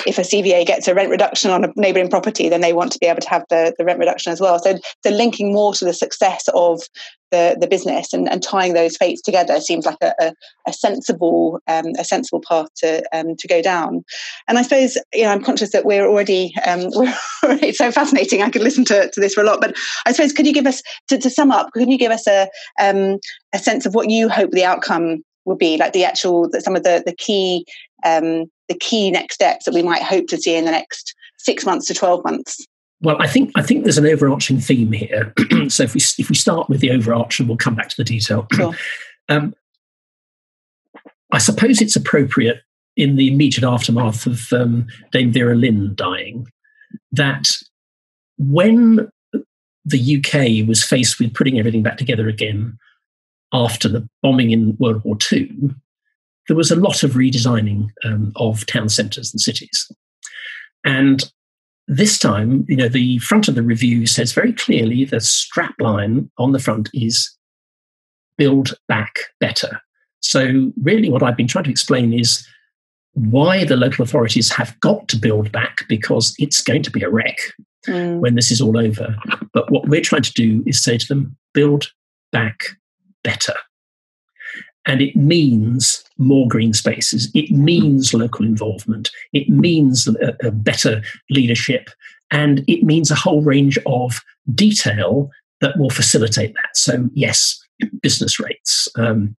if 0.06 0.18
a 0.18 0.22
CVA 0.22 0.66
gets 0.66 0.88
a 0.88 0.94
rent 0.94 1.10
reduction 1.10 1.52
on 1.52 1.64
a 1.64 1.74
neighbouring 1.76 2.10
property, 2.10 2.50
then 2.50 2.62
they 2.62 2.74
want 2.74 2.92
to 2.92 3.00
be 3.00 3.08
able 3.08 3.22
to 3.22 3.30
have 3.30 3.46
the, 3.50 3.74
the 3.78 3.86
rent 3.86 4.00
reduction 4.00 4.32
as 4.32 4.42
well. 4.42 4.60
So, 4.60 4.78
so 5.04 5.10
linking 5.10 5.54
more 5.54 5.74
to 5.74 5.86
the 5.86 5.94
success 5.94 6.48
of 6.54 6.82
the, 7.32 7.58
the 7.60 7.68
business 7.68 8.14
and, 8.14 8.30
and 8.30 8.44
tying 8.44 8.74
those 8.74 8.98
fates 8.98 9.22
together 9.22 9.60
seems 9.60 9.86
like 9.86 9.98
a, 10.02 10.14
a, 10.20 10.34
a 10.68 10.74
sensible 10.74 11.60
um, 11.68 11.88
a 11.98 12.04
sensible 12.04 12.42
path 12.48 12.68
to 12.78 13.04
um, 13.14 13.36
to 13.38 13.48
go 13.48 13.62
down. 13.62 14.04
And 14.48 14.58
I 14.58 14.62
suppose 14.62 14.98
you 15.14 15.24
know 15.24 15.32
I'm 15.32 15.44
conscious 15.44 15.72
that 15.72 15.86
we're 15.86 16.06
already 16.06 16.54
um, 16.68 16.90
we're 17.44 17.74
so 17.74 17.92
fascinating. 17.92 18.42
I 18.42 18.50
could 18.50 18.62
listen 18.62 18.86
to, 18.86 19.10
to 19.10 19.20
this 19.20 19.34
for 19.34 19.42
a 19.42 19.46
lot, 19.46 19.62
but 19.62 19.76
I 20.06 20.12
suppose 20.12 20.34
could 20.34 20.46
you 20.46 20.54
give 20.54 20.68
us 20.68 20.84
to, 21.08 21.18
to 21.18 21.30
sum 21.30 21.52
up? 21.52 21.72
Could 21.72 21.90
you 21.90 21.98
give 21.98 22.12
us 22.12 22.28
a 22.28 22.48
um, 22.80 23.18
a 23.54 23.60
sense 23.60 23.86
of 23.86 23.96
what 23.96 24.10
you 24.10 24.30
hope 24.30 24.52
the 24.52 24.66
outcome 24.66 25.24
would 25.46 25.58
be, 25.58 25.78
like 25.78 25.94
the 25.94 26.06
actual 26.06 26.50
that 26.50 26.64
some 26.64 26.76
of 26.76 26.84
the 26.84 27.02
the 27.06 27.16
key 27.16 27.66
um, 28.06 28.46
the 28.72 28.78
key 28.78 29.12
next 29.12 29.36
steps 29.36 29.66
that 29.66 29.74
we 29.74 29.84
might 29.84 30.02
hope 30.02 30.28
to 30.28 30.38
see 30.38 30.56
in 30.56 30.66
the 30.66 30.72
next 30.72 31.14
six 31.38 31.66
months 31.66 31.88
to 31.88 31.94
12 31.94 32.24
months? 32.24 32.66
Well, 33.02 33.18
I 33.20 33.28
think 33.28 33.52
I 33.56 33.64
think 33.64 33.84
there's 33.84 33.98
an 33.98 34.06
overarching 34.06 34.60
theme 34.60 34.92
here. 34.92 35.34
so 35.70 35.84
if 35.84 35.96
we 35.96 36.02
if 36.20 36.30
we 36.30 36.36
start 36.36 36.70
with 36.70 36.82
the 36.82 36.92
overarching, 36.92 37.48
we'll 37.48 37.58
come 37.58 37.76
back 37.76 37.90
to 37.90 37.98
the 37.98 38.04
detail. 38.04 38.48
Sure. 38.54 38.74
um, 39.30 39.56
I 41.32 41.40
suppose 41.40 41.82
it's 41.82 41.96
appropriate 41.96 42.62
in 42.96 43.16
the 43.16 43.28
immediate 43.28 43.64
aftermath 43.64 44.28
of 44.28 44.54
um, 44.54 44.86
Dame 45.12 45.32
Vera 45.32 45.56
Lynn 45.56 45.96
dying 45.96 46.48
that 47.12 47.48
when 48.38 49.10
the 49.86 50.18
UK 50.18 50.68
was 50.68 50.84
faced 50.84 51.20
with 51.20 51.34
putting 51.34 51.58
everything 51.58 51.82
back 51.82 51.98
together 51.98 52.28
again 52.28 52.78
after 53.54 53.88
the 53.88 54.08
bombing 54.22 54.52
in 54.52 54.78
World 54.78 55.04
War 55.04 55.18
II, 55.32 55.72
there 56.52 56.58
was 56.58 56.70
a 56.70 56.76
lot 56.76 57.02
of 57.02 57.12
redesigning 57.12 57.88
um, 58.04 58.34
of 58.36 58.66
town 58.66 58.90
centres 58.90 59.32
and 59.32 59.40
cities. 59.40 59.90
And 60.84 61.32
this 61.88 62.20
time, 62.20 62.66
you 62.68 62.76
know, 62.76 62.90
the 62.90 63.20
front 63.20 63.48
of 63.48 63.56
the 63.56 63.64
review 63.64 64.06
says 64.06 64.34
very 64.34 64.52
clearly 64.52 65.06
the 65.06 65.22
strap 65.22 65.74
line 65.80 66.30
on 66.38 66.52
the 66.52 66.60
front 66.60 66.90
is 66.94 67.34
build 68.38 68.74
back 68.90 69.16
better. 69.40 69.80
So, 70.20 70.74
really, 70.84 71.10
what 71.10 71.24
I've 71.24 71.38
been 71.38 71.48
trying 71.48 71.64
to 71.64 71.72
explain 71.72 72.12
is 72.12 72.46
why 73.14 73.64
the 73.64 73.78
local 73.78 74.04
authorities 74.04 74.52
have 74.52 74.78
got 74.82 75.08
to 75.08 75.16
build 75.16 75.54
back 75.54 75.86
because 75.88 76.36
it's 76.38 76.62
going 76.62 76.84
to 76.84 76.92
be 76.92 77.02
a 77.02 77.10
wreck 77.10 77.38
mm. 77.88 78.20
when 78.20 78.36
this 78.36 78.52
is 78.52 78.60
all 78.60 78.78
over. 78.78 79.16
But 79.54 79.72
what 79.72 79.88
we're 79.88 80.02
trying 80.02 80.24
to 80.24 80.34
do 80.34 80.66
is 80.68 80.84
say 80.84 80.98
to 80.98 81.08
them, 81.08 81.38
build 81.54 81.94
back 82.34 82.60
better. 83.24 83.56
And 84.86 85.02
it 85.02 85.16
means 85.16 86.04
more 86.18 86.48
green 86.48 86.74
spaces. 86.74 87.30
It 87.36 87.52
means 87.52 88.14
local 88.14 88.46
involvement. 88.46 89.12
It 89.32 89.48
means 89.48 90.08
a, 90.08 90.36
a 90.48 90.52
better 90.52 91.02
leadership. 91.30 91.90
And 92.32 92.64
it 92.68 92.84
means 92.84 93.12
a 93.12 93.16
whole 93.16 93.42
range 93.42 93.78
of 93.86 94.22
detail 94.56 95.30
that 95.60 95.78
will 95.78 95.90
facilitate 95.90 96.54
that. 96.56 96.76
So, 96.76 97.10
yes, 97.14 97.64
business 98.02 98.40
rates, 98.40 98.88
um, 98.98 99.36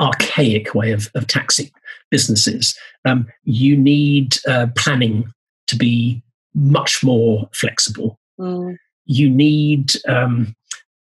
archaic 0.00 0.74
way 0.74 0.92
of, 0.92 1.08
of 1.14 1.26
taxing 1.26 1.70
businesses. 2.10 2.76
Um, 3.04 3.26
you 3.44 3.76
need 3.76 4.38
uh, 4.48 4.68
planning 4.76 5.32
to 5.66 5.76
be 5.76 6.22
much 6.54 7.02
more 7.02 7.48
flexible. 7.52 8.18
Mm. 8.38 8.76
You 9.06 9.30
need 9.30 9.92
um, 10.08 10.54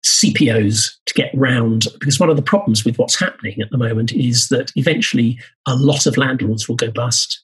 CPOs 0.05 0.91
to 1.05 1.13
get 1.13 1.31
round 1.33 1.87
because 1.99 2.19
one 2.19 2.29
of 2.29 2.35
the 2.35 2.41
problems 2.41 2.83
with 2.83 2.97
what's 2.97 3.19
happening 3.19 3.61
at 3.61 3.69
the 3.69 3.77
moment 3.77 4.11
is 4.11 4.49
that 4.49 4.71
eventually 4.75 5.39
a 5.67 5.75
lot 5.75 6.05
of 6.05 6.17
landlords 6.17 6.67
will 6.67 6.75
go 6.75 6.91
bust. 6.91 7.43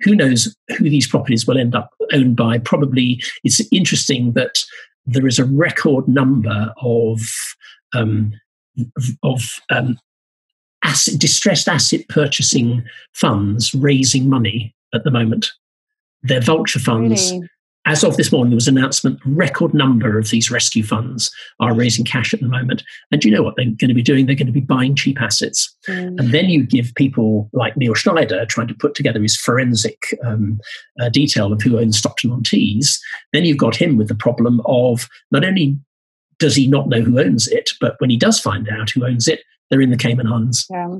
Who 0.00 0.16
knows 0.16 0.54
who 0.76 0.90
these 0.90 1.06
properties 1.06 1.46
will 1.46 1.58
end 1.58 1.76
up 1.76 1.90
owned 2.12 2.36
by? 2.36 2.58
Probably 2.58 3.22
it's 3.44 3.60
interesting 3.70 4.32
that 4.32 4.58
there 5.06 5.26
is 5.26 5.38
a 5.38 5.44
record 5.44 6.08
number 6.08 6.72
of 6.82 7.20
um, 7.94 8.32
of 9.22 9.42
um, 9.70 9.98
asset, 10.82 11.20
distressed 11.20 11.68
asset 11.68 12.08
purchasing 12.08 12.84
funds 13.12 13.74
raising 13.74 14.28
money 14.28 14.74
at 14.94 15.04
the 15.04 15.10
moment. 15.10 15.50
They're 16.22 16.40
vulture 16.40 16.78
funds. 16.78 17.32
Really? 17.32 17.48
As 17.84 18.04
of 18.04 18.16
this 18.16 18.30
morning, 18.30 18.50
there 18.50 18.56
was 18.56 18.68
an 18.68 18.78
announcement 18.78 19.18
record 19.26 19.74
number 19.74 20.16
of 20.16 20.30
these 20.30 20.52
rescue 20.52 20.84
funds 20.84 21.32
are 21.58 21.74
raising 21.74 22.04
cash 22.04 22.32
at 22.32 22.40
the 22.40 22.46
moment. 22.46 22.84
And 23.10 23.24
you 23.24 23.30
know 23.30 23.42
what 23.42 23.56
they're 23.56 23.64
going 23.64 23.88
to 23.88 23.94
be 23.94 24.02
doing? 24.02 24.26
They're 24.26 24.36
going 24.36 24.46
to 24.46 24.52
be 24.52 24.60
buying 24.60 24.94
cheap 24.94 25.20
assets. 25.20 25.74
Mm. 25.88 26.20
And 26.20 26.32
then 26.32 26.48
you 26.48 26.64
give 26.64 26.94
people 26.94 27.50
like 27.52 27.76
Neil 27.76 27.94
Schneider 27.94 28.46
trying 28.46 28.68
to 28.68 28.74
put 28.74 28.94
together 28.94 29.20
his 29.20 29.36
forensic 29.36 30.16
um, 30.24 30.60
uh, 31.00 31.08
detail 31.08 31.52
of 31.52 31.60
who 31.60 31.78
owns 31.78 31.98
Stockton 31.98 32.30
on 32.30 32.44
Tees. 32.44 33.00
Then 33.32 33.44
you've 33.44 33.58
got 33.58 33.74
him 33.74 33.96
with 33.96 34.06
the 34.06 34.14
problem 34.14 34.60
of 34.64 35.08
not 35.32 35.44
only 35.44 35.76
does 36.38 36.54
he 36.54 36.68
not 36.68 36.88
know 36.88 37.00
who 37.00 37.18
owns 37.18 37.48
it, 37.48 37.70
but 37.80 37.96
when 37.98 38.10
he 38.10 38.16
does 38.16 38.38
find 38.38 38.68
out 38.68 38.90
who 38.90 39.04
owns 39.04 39.26
it, 39.26 39.40
they're 39.70 39.80
in 39.80 39.90
the 39.90 39.96
Cayman 39.96 40.28
Islands. 40.28 40.66
Yeah. 40.70 40.98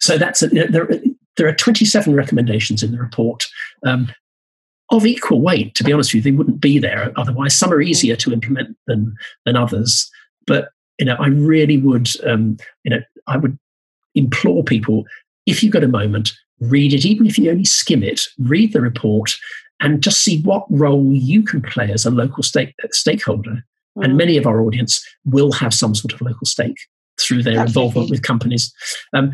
So 0.00 0.18
that's 0.18 0.42
a, 0.42 0.48
there. 0.48 0.88
There 1.36 1.46
are 1.46 1.54
27 1.54 2.14
recommendations 2.14 2.82
in 2.82 2.90
the 2.90 2.98
report. 2.98 3.46
Um, 3.86 4.10
of 4.90 5.06
equal 5.06 5.40
weight, 5.40 5.74
to 5.74 5.84
be 5.84 5.92
honest 5.92 6.14
with 6.14 6.24
you, 6.24 6.32
they 6.32 6.36
wouldn't 6.36 6.60
be 6.60 6.78
there 6.78 7.12
otherwise. 7.16 7.54
Some 7.54 7.72
are 7.72 7.82
easier 7.82 8.16
to 8.16 8.32
implement 8.32 8.76
than 8.86 9.16
than 9.44 9.56
others, 9.56 10.10
but 10.46 10.70
you 10.98 11.04
know, 11.04 11.16
I 11.18 11.28
really 11.28 11.78
would, 11.78 12.08
um, 12.26 12.56
you 12.84 12.90
know, 12.90 13.00
I 13.26 13.36
would 13.36 13.58
implore 14.14 14.64
people 14.64 15.04
if 15.46 15.62
you've 15.62 15.72
got 15.72 15.84
a 15.84 15.88
moment, 15.88 16.32
read 16.60 16.92
it, 16.92 17.06
even 17.06 17.26
if 17.26 17.38
you 17.38 17.50
only 17.50 17.64
skim 17.64 18.02
it, 18.02 18.22
read 18.38 18.72
the 18.72 18.80
report, 18.80 19.34
and 19.80 20.02
just 20.02 20.22
see 20.22 20.42
what 20.42 20.66
role 20.68 21.12
you 21.12 21.42
can 21.42 21.62
play 21.62 21.90
as 21.90 22.04
a 22.04 22.10
local 22.10 22.42
stake, 22.42 22.74
stakeholder. 22.90 23.64
Mm. 23.96 24.04
And 24.04 24.16
many 24.16 24.36
of 24.36 24.46
our 24.46 24.60
audience 24.60 25.04
will 25.24 25.52
have 25.52 25.72
some 25.72 25.94
sort 25.94 26.12
of 26.12 26.20
local 26.20 26.46
stake 26.46 26.78
through 27.20 27.42
their 27.42 27.58
Absolutely. 27.58 27.82
involvement 27.82 28.10
with 28.10 28.22
companies. 28.22 28.72
Um, 29.12 29.32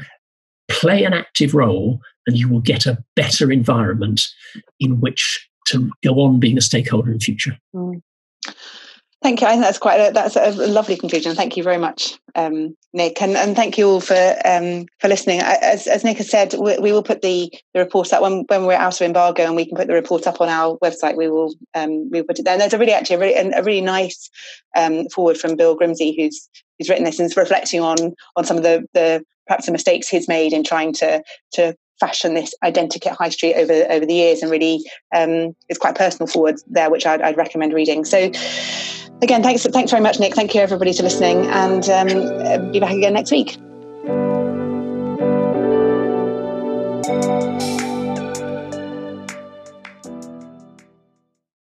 play 0.85 1.05
an 1.05 1.15
active 1.15 1.55
role, 1.55 1.99
and 2.27 2.37
you 2.37 2.47
will 2.47 2.61
get 2.61 2.85
a 2.85 3.03
better 3.17 3.51
environment 3.51 4.29
in 4.79 5.01
which 5.01 5.49
to 5.69 5.91
go 6.03 6.21
on 6.21 6.39
being 6.39 6.59
a 6.59 6.61
stakeholder 6.61 7.11
in 7.11 7.19
the 7.19 7.25
future. 7.25 7.57
Mm. 7.75 8.03
Thank 9.23 9.41
you. 9.41 9.47
I 9.47 9.53
think 9.53 9.63
that's 9.63 9.79
quite 9.79 9.97
a, 9.97 10.13
that's 10.13 10.37
a 10.37 10.51
lovely 10.51 10.97
conclusion. 10.97 11.35
Thank 11.35 11.57
you 11.57 11.63
very 11.63 11.79
much, 11.79 12.19
um, 12.35 12.77
Nick, 12.93 13.23
and, 13.23 13.39
and 13.39 13.57
thank 13.57 13.79
you 13.79 13.89
all 13.89 14.01
for 14.03 14.37
um, 14.45 14.85
for 15.01 15.09
listening. 15.09 15.41
As, 15.41 15.87
as 15.87 16.05
Nick 16.05 16.19
has 16.19 16.29
said, 16.29 16.53
we, 16.61 16.79
we, 16.79 16.93
will 16.93 17.03
put 17.03 17.23
the, 17.23 17.51
the 17.73 17.81
report 17.81 18.13
up 18.13 18.21
when, 18.21 18.45
when 18.49 18.67
we're 18.67 18.75
out 18.75 19.01
of 19.01 19.07
embargo, 19.07 19.43
and 19.45 19.57
we 19.57 19.65
can 19.65 19.79
put 19.79 19.87
the 19.87 19.95
report 19.95 20.27
up 20.27 20.43
on 20.43 20.51
our 20.51 20.77
website. 20.85 21.17
We 21.17 21.31
will 21.31 21.55
um, 21.73 22.11
we 22.11 22.21
will 22.21 22.27
put 22.27 22.39
it 22.39 22.45
there. 22.45 22.53
And 22.53 22.61
there's 22.61 22.75
a 22.75 22.79
really 22.79 22.93
actually 22.93 23.17
a 23.17 23.21
really, 23.21 23.53
a 23.53 23.63
really 23.63 23.81
nice 23.81 24.29
um, 24.77 25.09
forward 25.09 25.39
from 25.39 25.57
Bill 25.57 25.75
Grimsey, 25.75 26.15
who's 26.15 26.47
who's 26.79 26.91
written 26.91 27.05
this 27.05 27.19
and 27.19 27.31
is 27.31 27.37
reflecting 27.39 27.81
on 27.81 27.97
on 28.37 28.45
some 28.45 28.59
of 28.59 28.63
the 28.63 28.87
the 28.93 29.25
perhaps 29.47 29.67
the 29.67 29.73
mistakes 29.73 30.09
he's 30.09 30.29
made 30.29 30.53
in 30.53 30.65
trying 30.65 30.93
to 30.93 31.23
to 31.53 31.75
fashion 32.01 32.35
this 32.35 32.55
identikit 32.65 33.17
high 33.17 33.29
street 33.29 33.55
over 33.55 33.87
over 33.91 34.05
the 34.05 34.15
years 34.15 34.43
and 34.43 34.51
really 34.51 34.85
um, 35.15 35.55
it's 35.69 35.79
quite 35.79 35.95
personal 35.95 36.27
forward 36.27 36.57
there 36.67 36.91
which 36.91 37.07
I'd, 37.07 37.23
I'd, 37.23 37.37
recommend 37.37 37.73
reading. 37.73 38.05
So 38.05 38.31
again 39.23 39.43
thanks 39.43 39.65
thanks 39.65 39.91
very 39.91 40.03
much 40.03 40.19
nick. 40.19 40.35
Thank 40.35 40.55
you 40.55 40.61
everybody 40.61 40.93
for 40.93 41.03
listening. 41.03 41.47
And 41.47 41.89
um, 41.89 42.73
be 42.73 42.81
back 42.81 42.93
again 42.93 43.15
next 43.15 43.31
week 43.31 43.57